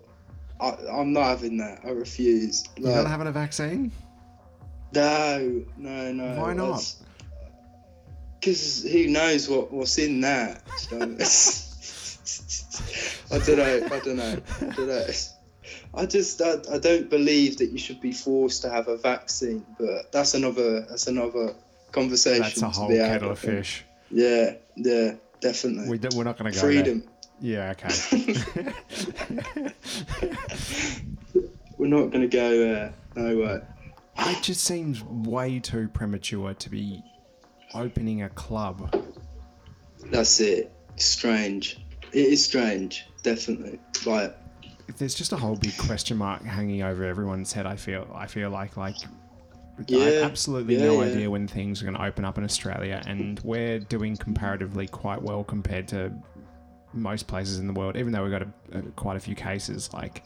I, 0.61 0.77
I'm 0.91 1.11
not 1.11 1.23
having 1.23 1.57
that. 1.57 1.79
I 1.83 1.89
refuse. 1.89 2.65
You're 2.77 2.95
not 2.95 3.07
having 3.07 3.25
a 3.25 3.31
vaccine? 3.31 3.91
no, 4.93 5.63
no, 5.75 6.11
no. 6.11 6.39
Why 6.39 6.53
not? 6.53 6.93
Because 8.39 8.83
who 8.83 9.07
knows 9.07 9.49
what, 9.49 9.73
what's 9.73 9.97
in 9.97 10.21
that? 10.21 10.61
So, 10.77 10.97
I 13.35 13.39
don't 13.39 13.57
know. 13.57 13.87
I 13.91 13.99
don't 13.99 14.17
know. 14.17 14.37
I 14.61 14.65
don't 14.75 14.87
know. 14.87 15.07
I 15.95 16.05
just 16.05 16.39
I, 16.43 16.57
I 16.71 16.77
don't 16.77 17.09
believe 17.09 17.57
that 17.57 17.71
you 17.71 17.79
should 17.79 18.01
be 18.01 18.11
forced 18.11 18.61
to 18.61 18.69
have 18.69 18.87
a 18.87 18.97
vaccine, 18.97 19.65
but 19.79 20.11
that's 20.11 20.35
another 20.35 20.81
that's 20.81 21.07
another 21.07 21.55
conversation. 21.91 22.43
That's 22.43 22.61
a 22.61 22.69
whole 22.69 22.89
kettle 22.89 23.31
of 23.31 23.39
fish. 23.39 23.85
Yeah, 24.11 24.55
yeah, 24.75 25.15
definitely. 25.41 25.97
We 25.97 25.99
we're 26.15 26.23
not 26.23 26.37
going 26.37 26.51
to 26.51 26.59
go 26.59 26.67
there. 26.67 26.83
Freedom. 26.83 27.03
Yeah. 27.41 27.73
Okay. 27.77 28.35
We're 31.79 31.87
not 31.87 32.11
going 32.11 32.21
to 32.21 32.27
go 32.27 32.57
there. 32.59 32.93
No 33.15 33.37
way. 33.37 33.61
it 34.17 34.43
just 34.43 34.65
seems 34.65 35.01
way 35.03 35.59
too 35.59 35.87
premature 35.87 36.53
to 36.53 36.69
be 36.69 37.01
opening 37.73 38.23
a 38.23 38.29
club. 38.29 38.93
That's 40.11 40.41
it. 40.41 40.73
Strange. 40.97 41.79
It 42.11 42.25
is 42.25 42.43
strange. 42.43 43.07
Definitely. 43.23 43.79
Like 44.05 44.37
There's 44.97 45.15
just 45.15 45.31
a 45.31 45.37
whole 45.37 45.55
big 45.55 45.77
question 45.77 46.17
mark 46.17 46.43
hanging 46.43 46.83
over 46.83 47.05
everyone's 47.05 47.53
head. 47.53 47.65
I 47.65 47.77
feel. 47.77 48.11
I 48.13 48.27
feel 48.27 48.49
like 48.49 48.75
like. 48.75 48.97
I 49.91 49.93
have 49.93 50.23
absolutely 50.23 50.75
yeah, 50.75 50.85
no 50.85 51.01
yeah. 51.01 51.11
idea 51.11 51.29
when 51.29 51.47
things 51.47 51.81
are 51.81 51.85
going 51.85 51.97
to 51.97 52.03
open 52.03 52.25
up 52.25 52.37
in 52.37 52.43
Australia, 52.43 53.01
and 53.07 53.39
we're 53.43 53.79
doing 53.79 54.15
comparatively 54.15 54.87
quite 54.87 55.21
well 55.21 55.43
compared 55.43 55.87
to 55.89 56.11
most 56.93 57.27
places 57.27 57.59
in 57.59 57.67
the 57.67 57.73
world. 57.73 57.95
Even 57.95 58.11
though 58.11 58.23
we've 58.23 58.31
got 58.31 58.41
a, 58.41 58.79
a, 58.79 58.81
quite 58.91 59.17
a 59.17 59.19
few 59.19 59.35
cases, 59.35 59.91
like 59.93 60.23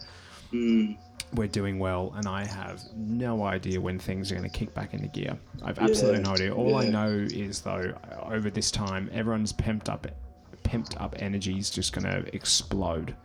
mm, 0.52 0.98
we're 1.34 1.48
doing 1.48 1.80
well, 1.80 2.14
and 2.16 2.28
I 2.28 2.46
have 2.46 2.82
no 2.96 3.44
idea 3.44 3.80
when 3.80 4.00
things 4.00 4.32
are 4.32 4.36
going 4.36 4.50
to 4.50 4.58
kick 4.58 4.74
back 4.74 4.94
into 4.94 5.08
gear. 5.08 5.38
I've 5.64 5.80
absolutely 5.80 6.20
Yeah, 6.20 6.26
no 6.26 6.32
idea. 6.34 6.54
All 6.54 6.76
I 6.76 6.90
know 6.90 7.10
is 7.10 7.62
though, 7.62 7.94
over 8.24 8.50
this 8.50 8.72
time, 8.72 9.10
everyone's 9.14 9.54
pimped 9.54 9.90
up, 9.90 10.08
pimped 10.64 11.00
up 11.02 11.16
energy 11.20 11.58
is 11.58 11.70
just 11.70 11.94
going 11.94 12.06
to 12.06 12.36
explode. 12.36 13.16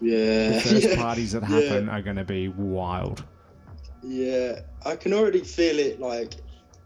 yeah. 0.00 0.50
The 0.52 0.60
first 0.60 0.88
yeah. 0.88 0.96
parties 1.02 1.32
that 1.32 1.42
yeah. 1.48 1.60
happen 1.60 1.88
are 1.88 2.02
going 2.02 2.16
to 2.16 2.24
be 2.24 2.48
wild. 2.48 3.24
Yeah, 4.02 4.60
I 4.84 4.96
can 4.96 5.12
already 5.12 5.42
feel 5.42 5.78
it 5.78 6.00
like 6.00 6.34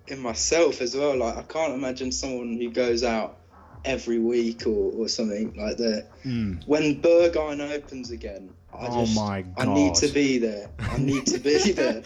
in 0.09 0.19
myself 0.21 0.81
as 0.81 0.95
well. 0.97 1.17
Like 1.17 1.37
I 1.37 1.43
can't 1.43 1.73
imagine 1.75 2.13
someone 2.13 2.57
who 2.61 2.71
goes 2.71 3.03
out 3.03 3.39
every 3.85 4.19
week 4.19 4.67
or, 4.67 4.93
or 4.93 5.09
something 5.09 5.55
like 5.57 5.77
that. 5.79 6.09
Mm. 6.25 6.67
When 6.67 7.01
Berghain 7.01 7.61
opens 7.73 8.11
again, 8.11 8.51
I 8.75 8.87
Oh 8.89 9.05
just 9.05 9.17
my 9.17 9.45
I 9.57 9.65
need 9.65 9.95
to 9.97 10.09
be 10.09 10.39
there. 10.39 10.69
I 10.79 10.99
need 10.99 11.27
to 11.27 11.39
be 11.39 11.73
there. 11.73 12.03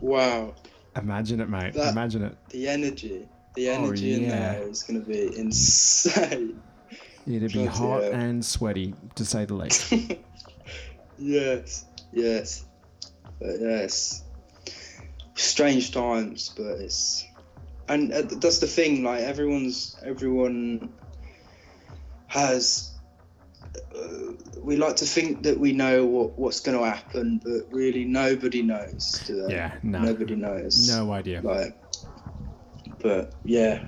Wow, 0.00 0.54
Imagine 0.96 1.40
it, 1.40 1.48
mate. 1.48 1.72
That- 1.74 1.92
Imagine 1.92 2.22
it. 2.24 2.36
the 2.50 2.68
energy, 2.68 3.26
the 3.54 3.70
Oh, 3.70 3.72
energy 3.84 4.14
in 4.14 4.22
yeah. 4.24 4.28
there 4.54 4.68
is 4.68 4.82
going 4.82 5.00
to 5.02 5.08
be 5.08 5.36
insane. 5.38 6.60
It'd 7.26 7.52
be 7.52 7.64
hot 7.66 8.02
and 8.04 8.44
sweaty, 8.44 8.94
to 9.14 9.24
say 9.24 9.44
the 9.44 9.54
least. 9.54 9.92
yes, 11.18 11.84
yes, 12.12 12.64
but 13.40 13.60
yes, 13.60 14.24
strange 15.34 15.92
times, 15.92 16.52
but 16.56 16.80
it's 16.80 17.24
and 17.88 18.12
uh, 18.12 18.22
that's 18.22 18.58
the 18.58 18.66
thing. 18.66 19.02
Like 19.02 19.20
everyone's, 19.20 19.96
everyone 20.04 20.92
has. 22.28 22.88
Uh, 23.94 24.34
we 24.62 24.76
like 24.76 24.96
to 24.96 25.04
think 25.04 25.42
that 25.42 25.58
we 25.58 25.72
know 25.72 26.04
what, 26.06 26.38
what's 26.38 26.60
going 26.60 26.78
to 26.78 26.84
happen, 26.84 27.40
but 27.42 27.72
really 27.72 28.04
nobody 28.04 28.62
knows. 28.62 29.22
Do 29.26 29.46
they? 29.46 29.54
Yeah, 29.54 29.72
no. 29.82 30.00
Nobody 30.00 30.36
knows. 30.36 30.88
No 30.88 31.12
idea. 31.12 31.40
Like, 31.42 31.76
but 33.00 33.34
yeah, 33.44 33.80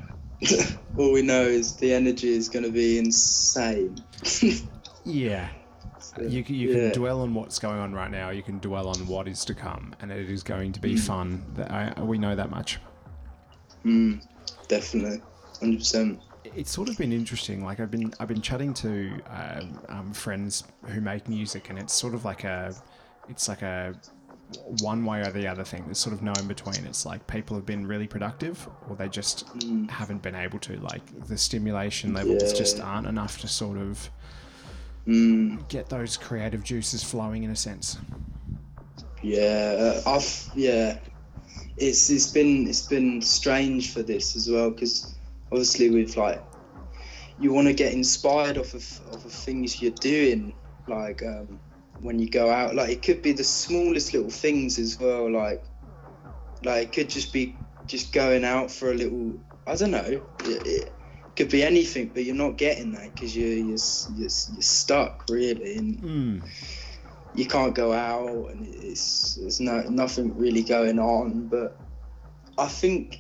all 0.97 1.13
we 1.13 1.23
know 1.23 1.43
is 1.43 1.77
the 1.77 1.93
energy 1.93 2.33
is 2.33 2.49
going 2.49 2.65
to 2.65 2.73
be 2.73 2.99
insane. 2.99 3.97
Yeah. 5.07 5.51
So, 6.17 6.23
You, 6.23 6.45
can- 6.45 6.55
you 6.55 6.69
yeah. 6.71 6.91
can 6.91 7.01
dwell 7.01 7.21
on 7.23 7.35
what's 7.35 7.59
going 7.59 7.79
on 7.79 7.93
right 7.93 8.11
now. 8.11 8.31
You 8.31 8.43
can 8.43 8.59
dwell 8.61 8.89
on 8.89 9.07
what 9.07 9.27
is 9.29 9.45
to 9.47 9.55
come, 9.55 9.95
and 10.01 10.13
it 10.13 10.31
is 10.31 10.43
going 10.43 10.73
to 10.73 10.81
be 10.81 10.95
Mm. 10.95 11.01
fun. 11.01 11.45
That 11.55 11.71
I, 11.71 12.03
we 12.03 12.19
know 12.19 12.37
that 12.37 12.51
much. 12.51 12.79
Mm, 13.85 14.23
definitely, 14.69 15.21
hundred 15.61 15.79
percent. 15.79 16.21
It's 16.45 16.71
sort 16.71 16.89
of 16.89 16.97
been 16.97 17.13
interesting. 17.13 17.65
Like 17.65 17.81
I've 17.81 17.91
been 17.91 18.13
I've 18.21 18.29
been 18.29 18.43
chatting 18.43 18.73
to 18.75 19.21
um, 19.29 19.79
um, 19.89 20.13
friends 20.13 20.65
who 20.87 21.01
make 21.01 21.29
music, 21.29 21.71
and 21.71 21.79
it's 21.79 21.93
sort 21.93 22.15
of 22.15 22.25
like 22.25 22.45
a 22.45 22.75
it's 23.29 23.49
like 23.49 23.63
a 23.63 23.95
one 24.83 25.05
way 25.05 25.21
or 25.21 25.31
the 25.33 25.49
other 25.49 25.65
thing. 25.65 25.83
There's 25.87 25.99
sort 25.99 26.15
of 26.15 26.23
no 26.23 26.33
in 26.39 26.47
between. 26.47 26.85
It's 26.87 27.05
like 27.05 27.27
people 27.27 27.57
have 27.57 27.67
been 27.67 27.87
really 27.87 28.07
productive, 28.07 28.69
or 28.89 28.97
they 28.97 29.09
just 29.09 29.47
Mm, 29.59 29.91
haven't 29.91 30.23
been 30.23 30.35
able 30.37 30.59
to. 30.61 30.77
Like 30.81 31.03
the 31.27 31.37
stimulation 31.37 32.15
levels 32.15 32.53
just 32.53 32.79
aren't 32.81 33.07
enough 33.07 33.41
to 33.41 33.49
sort 33.49 33.79
of 33.79 34.09
mm, 35.07 35.69
get 35.69 35.89
those 35.89 36.17
creative 36.17 36.63
juices 36.63 37.03
flowing 37.03 37.45
in 37.45 37.51
a 37.51 37.57
sense. 37.57 37.99
yeah, 39.23 40.03
uh, 40.07 40.11
I've 40.11 40.51
yeah. 40.55 40.99
It's 41.77 42.09
it's 42.11 42.31
been 42.31 42.69
it's 42.69 42.87
been 42.87 43.21
strange 43.21 43.93
for 43.93 44.03
this 44.03 44.37
as 44.37 44.49
well 44.49 44.71
because 44.71 45.15
obviously 45.51 45.91
we've 45.91 46.17
like 46.17 46.43
you 47.39 47.53
want 47.53 47.67
to 47.67 47.75
get 47.75 47.93
inspired 47.93 48.59
off 48.59 48.75
of 48.75 49.01
off 49.13 49.25
of 49.25 49.33
things 49.33 49.83
you're 49.83 49.91
doing 49.93 50.55
like 50.87 51.23
um, 51.25 51.59
when 52.01 52.19
you 52.19 52.29
go 52.29 52.51
out 52.51 52.75
like 52.75 52.91
it 52.91 53.03
could 53.03 53.23
be 53.23 53.33
the 53.33 53.45
smallest 53.45 54.15
little 54.15 54.31
things 54.31 54.79
as 54.79 54.99
well 54.99 55.31
like 55.31 55.65
like 56.65 56.89
it 56.89 56.93
could 56.93 57.11
just 57.11 57.33
be 57.33 57.57
just 57.87 58.13
going 58.13 58.45
out 58.45 58.71
for 58.71 58.91
a 58.91 58.95
little 58.95 59.33
I 59.67 59.77
don't 59.77 59.91
know 59.91 60.23
it, 60.45 60.67
it 60.67 60.93
could 61.37 61.51
be 61.51 61.63
anything 61.63 62.11
but 62.15 62.25
you're 62.25 62.35
not 62.35 62.57
getting 62.59 62.93
that 62.93 63.15
because 63.15 63.37
you're, 63.37 63.49
you're 63.49 63.79
you're 64.15 64.31
you're 64.53 64.63
stuck 64.63 65.25
really 65.29 65.77
and 65.77 65.99
Mm. 66.01 66.43
you 67.35 67.47
can't 67.47 67.75
go 67.75 67.93
out 67.93 68.51
and 68.53 68.67
it's 68.67 69.35
there's 69.41 69.61
no 69.61 69.83
nothing 69.89 70.37
really 70.39 70.63
going 70.63 70.99
on. 70.99 71.49
But 71.49 71.81
i 72.59 72.67
think 72.69 73.19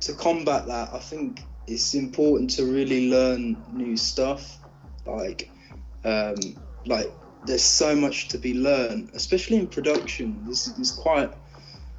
to 0.00 0.12
combat 0.14 0.66
that 0.66 0.92
i 0.92 0.98
think 0.98 1.46
it's 1.68 1.94
important 1.94 2.50
to 2.50 2.64
really 2.64 3.10
learn 3.10 3.64
new 3.72 3.96
stuff. 3.96 4.58
Like 5.04 5.50
um 6.04 6.36
like 6.86 7.12
there's 7.44 7.62
so 7.64 7.94
much 7.94 8.28
to 8.28 8.38
be 8.38 8.54
learned 8.54 9.10
especially 9.14 9.56
in 9.56 9.66
production. 9.68 10.44
This 10.44 10.66
is 10.66 10.92
quite 10.92 11.30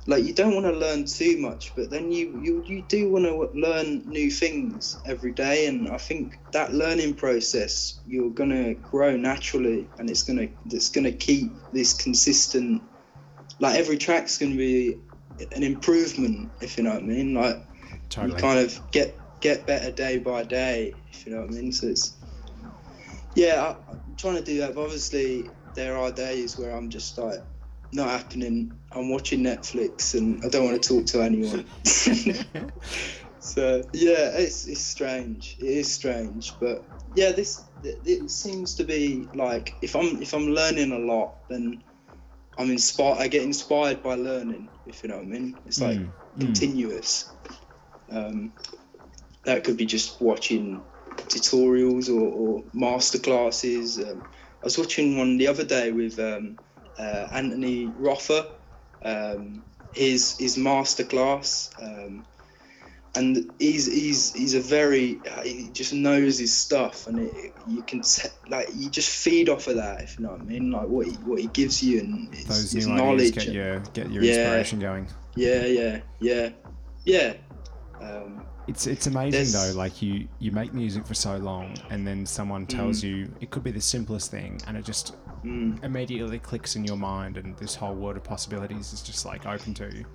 like 0.08 0.24
you 0.24 0.34
don't 0.34 0.54
want 0.54 0.66
to 0.66 0.72
learn 0.72 1.06
too 1.06 1.38
much 1.38 1.76
but 1.76 1.90
then 1.90 2.12
you 2.12 2.28
you, 2.28 2.64
you 2.66 2.82
do 2.84 3.12
want 3.12 3.26
to 3.26 3.50
learn 3.60 4.02
new 4.08 4.32
things 4.32 5.00
every 5.06 5.32
day 5.32 5.68
and 5.68 5.88
i 5.90 5.98
think 5.98 6.40
that 6.52 6.74
learning 6.74 7.14
process 7.14 8.00
you're 8.06 8.32
going 8.32 8.50
to 8.50 8.74
grow 8.76 9.16
naturally 9.16 9.90
and 9.98 10.10
it's 10.10 10.24
going 10.24 10.38
to 10.38 10.50
it's 10.66 10.90
going 10.90 11.04
to 11.04 11.12
keep 11.12 11.58
this 11.72 11.94
consistent 11.94 12.82
like 13.60 13.78
every 13.78 13.98
track's 13.98 14.38
going 14.38 14.52
to 14.52 14.58
be 14.58 15.00
an 15.52 15.64
improvement 15.64 16.52
if 16.62 16.78
you 16.78 16.84
know 16.84 16.94
what 16.94 17.04
i 17.04 17.06
mean 17.06 17.34
like 17.34 17.58
Totally. 18.10 18.34
you 18.34 18.40
kind 18.40 18.60
of 18.60 18.92
get 18.92 19.22
get 19.42 19.68
better 19.68 19.92
day 19.92 20.18
by 20.18 20.44
day 20.44 21.04
if 21.12 21.26
you 21.26 21.34
know 21.34 21.42
what 21.42 21.50
i 21.50 21.54
mean 21.54 21.72
so 21.72 21.88
it's 21.88 22.16
yeah 23.36 23.76
i'm 23.90 24.02
trying 24.18 24.36
to 24.36 24.44
do 24.44 24.60
that. 24.60 24.76
But 24.76 24.84
obviously, 24.84 25.54
there 25.76 25.98
are 25.98 26.12
days 26.12 26.58
where 26.58 26.76
I'm 26.76 26.90
just 26.90 27.18
like 27.18 27.40
not 27.94 28.10
happening. 28.10 28.77
I'm 28.92 29.10
watching 29.10 29.42
Netflix 29.42 30.16
and 30.16 30.44
I 30.46 30.50
don't 30.50 30.66
want 30.66 30.82
to 30.82 30.90
talk 30.90 31.06
to 31.08 31.22
anyone. 31.22 31.66
so 33.40 33.84
yeah, 33.94 34.32
it's 34.38 34.68
it's 34.68 34.82
strange. 34.82 35.58
It 35.60 35.66
is 35.66 35.94
strange, 35.94 36.58
but 36.60 36.84
yeah, 37.16 37.32
this 37.32 37.66
it, 37.84 38.30
seems 38.32 38.76
to 38.76 38.84
be 38.84 39.30
like 39.34 39.76
if 39.82 39.96
I'm 39.96 40.22
if 40.22 40.34
I'm 40.34 40.48
learning 40.48 40.92
a 40.92 41.00
lot, 41.00 41.48
then 41.50 41.84
I'm 42.58 42.72
inspired. 42.72 43.20
I 43.20 43.28
get 43.28 43.44
inspired 43.44 44.02
by 44.02 44.16
learning. 44.16 44.70
If 44.86 45.04
you 45.04 45.10
know 45.10 45.18
what 45.18 45.26
I 45.26 45.28
mean, 45.28 45.60
it's 45.66 45.82
like 45.82 45.98
Mm, 45.98 46.12
mm. 46.38 46.42
continuous. 46.42 47.36
Um, 48.10 48.54
that 49.46 49.64
could 49.64 49.78
be 49.78 49.86
just 49.86 50.22
watching 50.22 50.84
tutorials 51.28 52.10
or, 52.10 52.22
or 52.22 52.64
master 52.74 53.20
classes. 53.20 54.00
Um, 54.00 54.24
I 54.62 54.66
was 54.66 54.78
watching 54.78 55.18
one 55.18 55.38
the 55.38 55.48
other 55.48 55.64
day 55.64 55.92
with 55.92 56.20
um, 56.20 56.58
uh, 56.98 57.28
Anthony 57.32 57.94
Rother, 57.98 58.46
um, 59.04 59.64
his 59.94 60.38
his 60.38 60.58
master 60.58 61.04
class, 61.04 61.70
um, 61.82 62.26
and 63.16 63.52
he's 63.60 63.86
he's 63.92 64.34
he's 64.34 64.54
a 64.54 64.60
very 64.62 65.20
uh, 65.32 65.42
he 65.42 65.70
just 65.74 65.94
knows 65.94 66.38
his 66.38 66.56
stuff, 66.56 67.08
and 67.08 67.20
it, 67.20 67.54
you 67.68 67.82
can 67.84 68.02
te- 68.02 68.30
like 68.50 68.68
you 68.76 68.90
just 68.90 69.10
feed 69.10 69.50
off 69.50 69.68
of 69.68 69.76
that 69.78 70.02
if 70.02 70.18
you 70.20 70.26
know 70.26 70.32
what 70.34 70.42
I 70.42 70.44
mean, 70.44 70.72
like 70.72 70.88
what 70.88 71.08
he, 71.08 71.14
what 71.14 71.40
he 71.40 71.48
gives 71.48 71.82
you 71.82 72.00
and 72.02 72.34
his, 72.34 72.46
Those 72.46 72.72
his 72.72 72.88
new 72.88 72.96
knowledge. 72.96 73.34
get 73.34 73.46
and- 73.46 73.56
your 73.56 73.80
get 73.94 74.12
your 74.12 74.24
Yeah. 74.24 74.34
inspiration 74.34 74.80
going. 74.80 75.08
yeah, 75.36 75.66
yeah, 75.66 76.00
yeah, 76.20 76.50
yeah. 77.06 77.34
Um, 78.02 78.46
It's 78.68 78.86
it's 78.86 79.08
amazing 79.08 79.32
There's- 79.32 79.54
though. 79.54 79.78
Like 79.78 80.02
you 80.02 80.28
you 80.40 80.52
make 80.52 80.74
music 80.74 81.06
for 81.08 81.14
so 81.14 81.38
long, 81.38 81.76
and 81.90 82.06
then 82.06 82.26
someone 82.26 82.66
tells 82.66 83.02
you 83.04 83.32
it 83.40 83.50
could 83.50 83.64
be 83.64 83.72
the 83.72 83.82
simplest 83.82 84.30
thing, 84.32 84.62
and 84.68 84.76
it 84.76 84.84
just 84.84 85.16
mm, 85.44 85.82
immediately 85.84 86.40
clicks 86.40 86.76
in 86.76 86.84
your 86.84 86.98
mind, 86.98 87.38
and 87.38 87.56
this 87.58 87.76
whole 87.76 87.96
world 87.96 88.18
of 88.18 88.24
possibilities 88.24 88.92
is 88.94 89.02
just 89.02 89.26
like 89.26 89.46
open 89.46 89.74
to 89.76 89.86
you. 89.96 90.06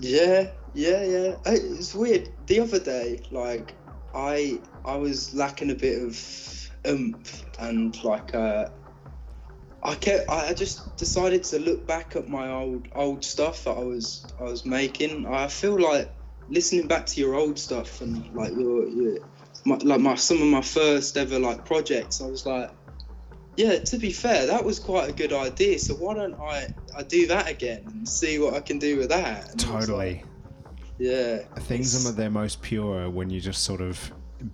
yeah, 0.00 0.50
yeah, 0.74 1.02
yeah. 1.04 1.36
It's 1.46 1.94
weird. 1.94 2.30
The 2.46 2.60
other 2.60 2.78
day, 2.78 3.20
like, 3.30 3.74
I 4.14 4.58
I 4.84 4.96
was 4.96 5.34
lacking 5.34 5.70
a 5.70 5.74
bit 5.74 6.02
of 6.02 6.70
oomph 6.86 7.44
and 7.58 8.02
like 8.04 8.34
uh, 8.34 8.68
I 9.82 9.94
kept 9.96 10.30
I 10.30 10.54
just 10.54 10.96
decided 10.96 11.44
to 11.44 11.58
look 11.58 11.86
back 11.86 12.16
at 12.16 12.28
my 12.28 12.50
old 12.50 12.88
old 12.94 13.22
stuff 13.24 13.64
that 13.64 13.76
I 13.76 13.82
was 13.84 14.26
I 14.40 14.44
was 14.44 14.64
making. 14.64 15.26
I 15.26 15.48
feel 15.48 15.78
like 15.78 16.10
listening 16.48 16.86
back 16.86 17.06
to 17.06 17.20
your 17.20 17.34
old 17.34 17.58
stuff 17.58 18.00
and 18.00 18.32
like 18.34 18.52
your, 18.52 18.86
your 18.88 19.18
my, 19.64 19.76
like 19.76 20.00
my 20.00 20.14
some 20.14 20.40
of 20.40 20.48
my 20.48 20.62
first 20.62 21.16
ever 21.16 21.38
like 21.38 21.64
projects. 21.64 22.20
I 22.20 22.26
was 22.26 22.46
like, 22.46 22.70
yeah. 23.56 23.78
To 23.78 23.98
be 23.98 24.12
fair, 24.12 24.46
that 24.46 24.64
was 24.64 24.78
quite 24.78 25.08
a 25.08 25.12
good 25.12 25.32
idea. 25.32 25.78
So 25.78 25.94
why 25.94 26.14
don't 26.14 26.34
I 26.40 26.68
I 26.96 27.02
do 27.02 27.26
that 27.28 27.48
again 27.48 27.82
and 27.86 28.08
see 28.08 28.38
what 28.38 28.54
I 28.54 28.60
can 28.60 28.78
do 28.78 28.96
with 28.98 29.08
that? 29.08 29.50
And 29.50 29.60
Totally. 29.60 30.14
like, 30.14 30.24
yeah. 30.98 31.38
Things 31.60 31.94
it's- 31.94 32.06
are 32.08 32.12
their 32.16 32.30
most 32.30 32.62
pure 32.62 33.10
when 33.10 33.30
you're 33.30 33.40
just 33.40 33.64
sort 33.64 33.80
of 33.80 34.12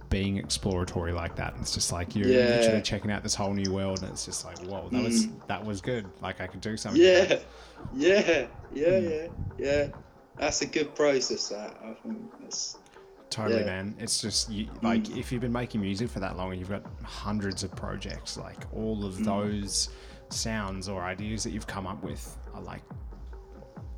being 0.09 0.37
exploratory 0.39 1.13
like 1.13 1.35
that. 1.35 1.55
It's 1.61 1.75
just 1.75 1.91
like 1.93 2.15
you're 2.15 2.29
Yeah. 2.29 2.57
literally 2.57 2.83
checking 2.83 3.11
out 3.11 3.25
this 3.25 3.35
whole 3.35 3.53
new 3.53 3.73
world, 3.73 4.03
and 4.03 4.11
it's 4.13 4.25
just 4.25 4.45
like, 4.45 4.57
whoa, 4.61 4.89
that 4.91 5.03
was 5.03 5.27
that 5.49 5.65
was 5.65 5.81
good. 5.81 6.07
Like 6.23 6.41
I 6.41 6.47
could 6.47 6.61
do 6.61 6.77
something. 6.77 7.03
Yeah, 7.03 7.39
yeah, 7.93 8.47
yeah, 8.73 8.99
Hmm. 9.01 9.09
yeah, 9.09 9.27
yeah. 9.59 9.89
That's 10.39 10.63
a 10.63 10.67
good 10.67 10.95
process. 10.95 11.49
That 11.49 11.77
I 11.85 11.95
think 12.03 12.19
that's 12.41 12.77
Totally, 13.33 13.61
Yeah. 13.61 13.67
man. 13.67 13.95
It's 13.99 14.21
just 14.21 14.51
you, 14.51 14.69
like 14.83 15.17
if 15.17 15.33
you've 15.33 15.41
been 15.41 15.53
making 15.53 15.81
music 15.81 16.11
for 16.11 16.21
that 16.21 16.37
long 16.37 16.51
and 16.51 16.61
you've 16.61 16.69
got 16.69 16.85
hundreds 17.03 17.63
of 17.63 17.75
projects, 17.75 18.37
like 18.37 18.59
all 18.75 19.07
of 19.07 19.15
mm. 19.15 19.25
those 19.25 19.89
sounds 20.29 20.87
or 20.87 21.03
ideas 21.03 21.43
that 21.45 21.51
you've 21.51 21.67
come 21.67 21.87
up 21.87 22.03
with 22.03 22.37
are 22.53 22.61
like 22.61 22.83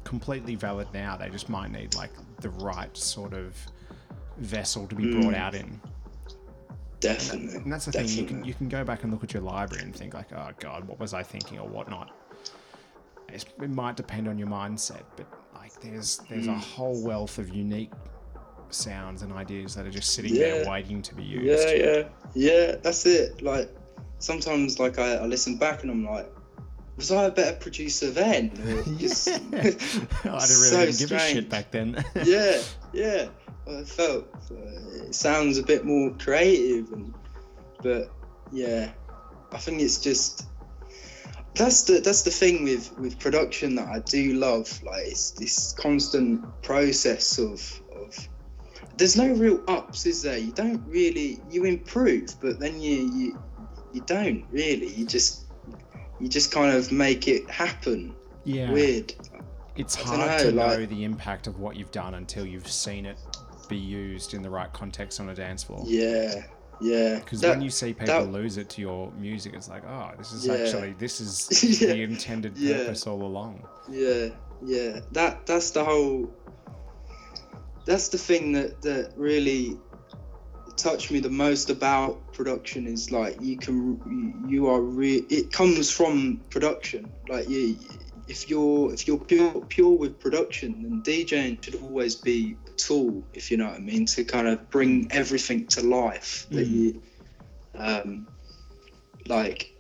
completely 0.05 0.55
valid 0.55 0.87
now. 0.95 1.17
They 1.17 1.31
just 1.31 1.49
might 1.49 1.73
need 1.73 1.97
like 1.97 2.13
the 2.41 2.51
right 2.51 2.97
sort 2.97 3.33
of 3.33 3.57
vessel 4.37 4.87
to 4.87 4.95
be 4.95 5.07
mm. 5.07 5.21
brought 5.21 5.35
out 5.35 5.57
in. 5.57 5.81
definitely. 7.01 7.57
And 7.57 7.73
that's 7.73 7.87
the 7.87 7.93
thing. 7.93 8.09
You 8.09 8.25
can 8.25 8.45
you 8.45 8.55
can 8.55 8.69
go 8.69 8.85
back 8.85 9.03
and 9.03 9.13
look 9.13 9.25
at 9.25 9.35
your 9.35 9.43
library 9.43 9.83
and 9.83 9.95
think 9.95 10.15
like, 10.15 10.33
oh 10.33 10.51
god, 10.61 10.87
what 10.87 11.01
was 11.01 11.13
I 11.13 11.25
thinking 11.25 11.59
or 11.59 11.67
whatnot. 11.67 12.13
It's, 13.33 13.47
it 13.61 13.71
might 13.71 13.97
depend 13.97 14.29
on 14.29 14.39
your 14.39 14.47
mindset, 14.47 15.03
but 15.17 15.27
there's 15.85 16.21
there's 16.29 16.47
a 16.47 16.55
whole 16.55 17.03
wealth 17.03 17.39
of 17.39 17.51
unique 17.51 17.93
sounds 18.71 19.23
and 19.23 19.33
ideas 19.33 19.75
that 19.75 19.87
are 19.87 19.91
just 19.91 20.13
sitting 20.15 20.35
there 20.35 20.69
waiting 20.69 21.03
to 21.03 21.15
be 21.15 21.23
used. 21.23 21.69
Yeah, 21.69 21.75
yeah, 21.75 22.03
yeah. 22.35 22.77
That's 22.83 23.07
it. 23.07 23.43
Like 23.43 23.71
sometimes, 24.19 24.79
like 24.79 24.99
I, 24.99 25.17
I 25.17 25.27
listen 25.27 25.57
back 25.57 25.83
and 25.83 25.91
I'm 25.91 26.05
like, 26.05 26.31
was 26.97 27.11
I 27.11 27.25
a 27.25 27.31
better 27.31 27.57
producer 27.57 28.11
then? 28.11 28.51
I 28.57 28.63
didn't 28.63 29.79
really 30.25 30.93
So 30.93 31.07
give 31.07 31.13
a 31.13 31.19
shit 31.19 31.49
back 31.49 31.71
then. 31.71 32.05
yeah, 32.25 32.61
yeah. 32.93 33.29
I 33.67 33.83
felt 33.83 34.27
uh, 34.51 35.07
it 35.07 35.15
sounds 35.15 35.57
a 35.59 35.63
bit 35.63 35.85
more 35.85 36.11
creative, 36.19 36.93
and 36.93 37.15
but 37.83 38.11
yeah, 38.53 38.93
I 39.53 39.59
think 39.59 39.81
it's 39.81 39.99
just 39.99 40.49
that's 41.55 41.83
the 41.83 42.01
that's 42.01 42.23
the 42.23 42.31
thing 42.31 42.65
with 42.65 42.97
with 42.99 43.19
production 43.19 43.75
that 43.77 43.89
I 43.89 44.01
do 44.01 44.35
love. 44.35 44.83
Like 44.83 45.07
it's 45.07 45.31
this 45.33 45.73
constant 45.73 46.45
process 46.63 47.39
of 47.39 47.81
of. 47.95 48.29
There's 48.97 49.17
no 49.17 49.33
real 49.33 49.61
ups, 49.67 50.07
is 50.07 50.23
there? 50.23 50.39
You 50.39 50.53
don't 50.53 50.83
really 50.87 51.41
you 51.51 51.65
improve, 51.65 52.35
but 52.41 52.59
then 52.61 52.81
you 52.81 53.11
you 53.13 53.43
you 53.93 54.03
don't 54.07 54.45
really. 54.51 54.89
You 54.89 55.07
just 55.07 55.45
you 56.21 56.29
just 56.29 56.53
kind 56.53 56.75
of 56.77 56.93
make 56.93 57.27
it 57.29 57.49
happen. 57.51 58.15
yeah, 58.45 58.71
Weird. 58.73 59.15
it's 59.77 59.95
hard 59.97 60.21
dunno, 60.21 60.51
to 60.51 60.53
know 60.53 60.87
the 60.87 61.05
impact 61.05 61.47
of 61.49 61.59
what 61.59 61.77
you've 61.77 61.91
done 61.91 62.15
until 62.15 62.47
you've 62.47 62.71
seen 62.71 63.05
it 63.05 63.19
be 63.69 63.77
used 63.77 64.35
in 64.35 64.43
the 64.43 64.51
right 64.51 64.73
context 64.73 65.19
on 65.21 65.31
a 65.31 65.35
dance 65.35 65.65
floor. 65.65 65.83
Yeah, 65.87 66.45
yeah. 66.81 67.19
Because 67.21 67.43
when 67.43 67.61
you 67.61 67.71
see 67.71 67.93
people 67.93 68.07
that- 68.07 68.31
lose 68.33 68.57
it 68.59 68.69
to 68.71 68.81
your 68.81 69.11
music, 69.13 69.55
it's 69.55 69.69
like, 69.69 69.85
oh, 69.87 70.11
this 70.19 70.33
is 70.33 70.47
Yeah. 70.47 70.55
actually 70.55 70.95
this 70.99 71.21
is 71.21 71.81
Yeah. 71.81 71.89
the 71.89 72.03
intended 72.03 72.57
Yeah. 72.57 72.79
purpose 72.79 73.07
all 73.07 73.23
along. 73.23 73.67
Yeah, 73.91 74.29
yeah. 74.65 75.01
That 75.13 75.47
that's 75.47 75.71
the 75.73 75.85
whole. 75.85 76.31
That's 77.87 78.09
the 78.09 78.19
thing 78.19 78.53
that 78.53 78.81
that 78.83 79.13
really 79.17 79.77
touched 80.77 81.11
me 81.13 81.21
the 81.21 81.31
most 81.31 81.71
about 81.71 82.33
production 82.33 82.87
is 82.89 83.13
like 83.13 83.41
you 83.41 83.57
can 83.57 84.01
you, 84.09 84.51
you 84.51 84.67
are 84.67 84.81
re- 84.81 85.25
it 85.31 85.53
comes 85.53 85.89
from 85.91 86.41
production 86.51 87.13
like 87.29 87.49
you 87.49 87.77
if 88.27 88.49
you're 88.49 88.93
if 88.93 89.07
you're 89.07 89.19
pure 89.19 89.61
pure 89.69 89.97
with 89.99 90.19
production 90.19 90.83
then 90.83 91.03
DJing 91.03 91.63
should 91.63 91.75
always 91.77 92.15
be 92.17 92.57
a 92.67 92.71
tool 92.73 93.23
if 93.35 93.51
you 93.51 93.57
know 93.57 93.67
what 93.67 93.75
I 93.77 93.81
mean 93.81 94.07
to 94.07 94.25
kind 94.25 94.49
of 94.49 94.71
bring 94.71 95.07
everything 95.11 95.67
to 95.69 95.83
life 95.83 96.47
that 96.51 96.67
Mm. 96.67 96.73
you 96.73 97.03
um 97.75 98.27
like 99.27 99.73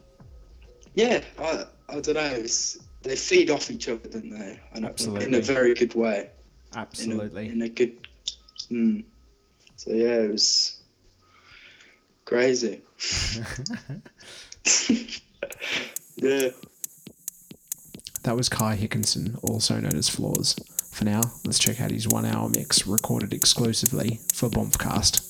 yeah 0.94 1.22
I 1.38 1.64
I 1.88 2.00
don't 2.00 2.14
know 2.14 2.35
it's 2.35 2.78
they 3.02 3.16
feed 3.16 3.50
off 3.50 3.70
each 3.70 3.88
other 3.88 4.09
don't 4.09 4.30
they 4.30 4.61
And 4.72 4.85
in 5.22 5.35
a 5.35 5.40
very 5.40 5.74
good 5.74 5.94
way 5.94 6.30
in 6.72 6.78
a- 6.78 6.80
Absolutely. 6.80 7.48
in 7.48 7.62
a, 7.62 7.68
good 7.68 7.92
mm. 8.70 9.04
so 9.76 9.90
yeah 9.92 10.20
it 10.26 10.30
was 10.33 10.83
crazy 12.24 12.83
yeah 16.16 16.48
That 18.25 18.37
was 18.37 18.49
Kai 18.49 18.77
Hickinson, 18.77 19.39
also 19.43 19.79
known 19.79 19.97
as 19.97 20.09
Flaws. 20.09 20.57
For 20.91 21.05
now, 21.05 21.21
let's 21.45 21.59
check 21.59 21.79
out 21.79 21.91
his 21.91 22.09
one 22.09 22.25
hour 22.25 22.49
mix 22.49 22.87
recorded 22.87 23.35
exclusively 23.35 24.21
for 24.33 24.49
Bombcast. 24.49 25.21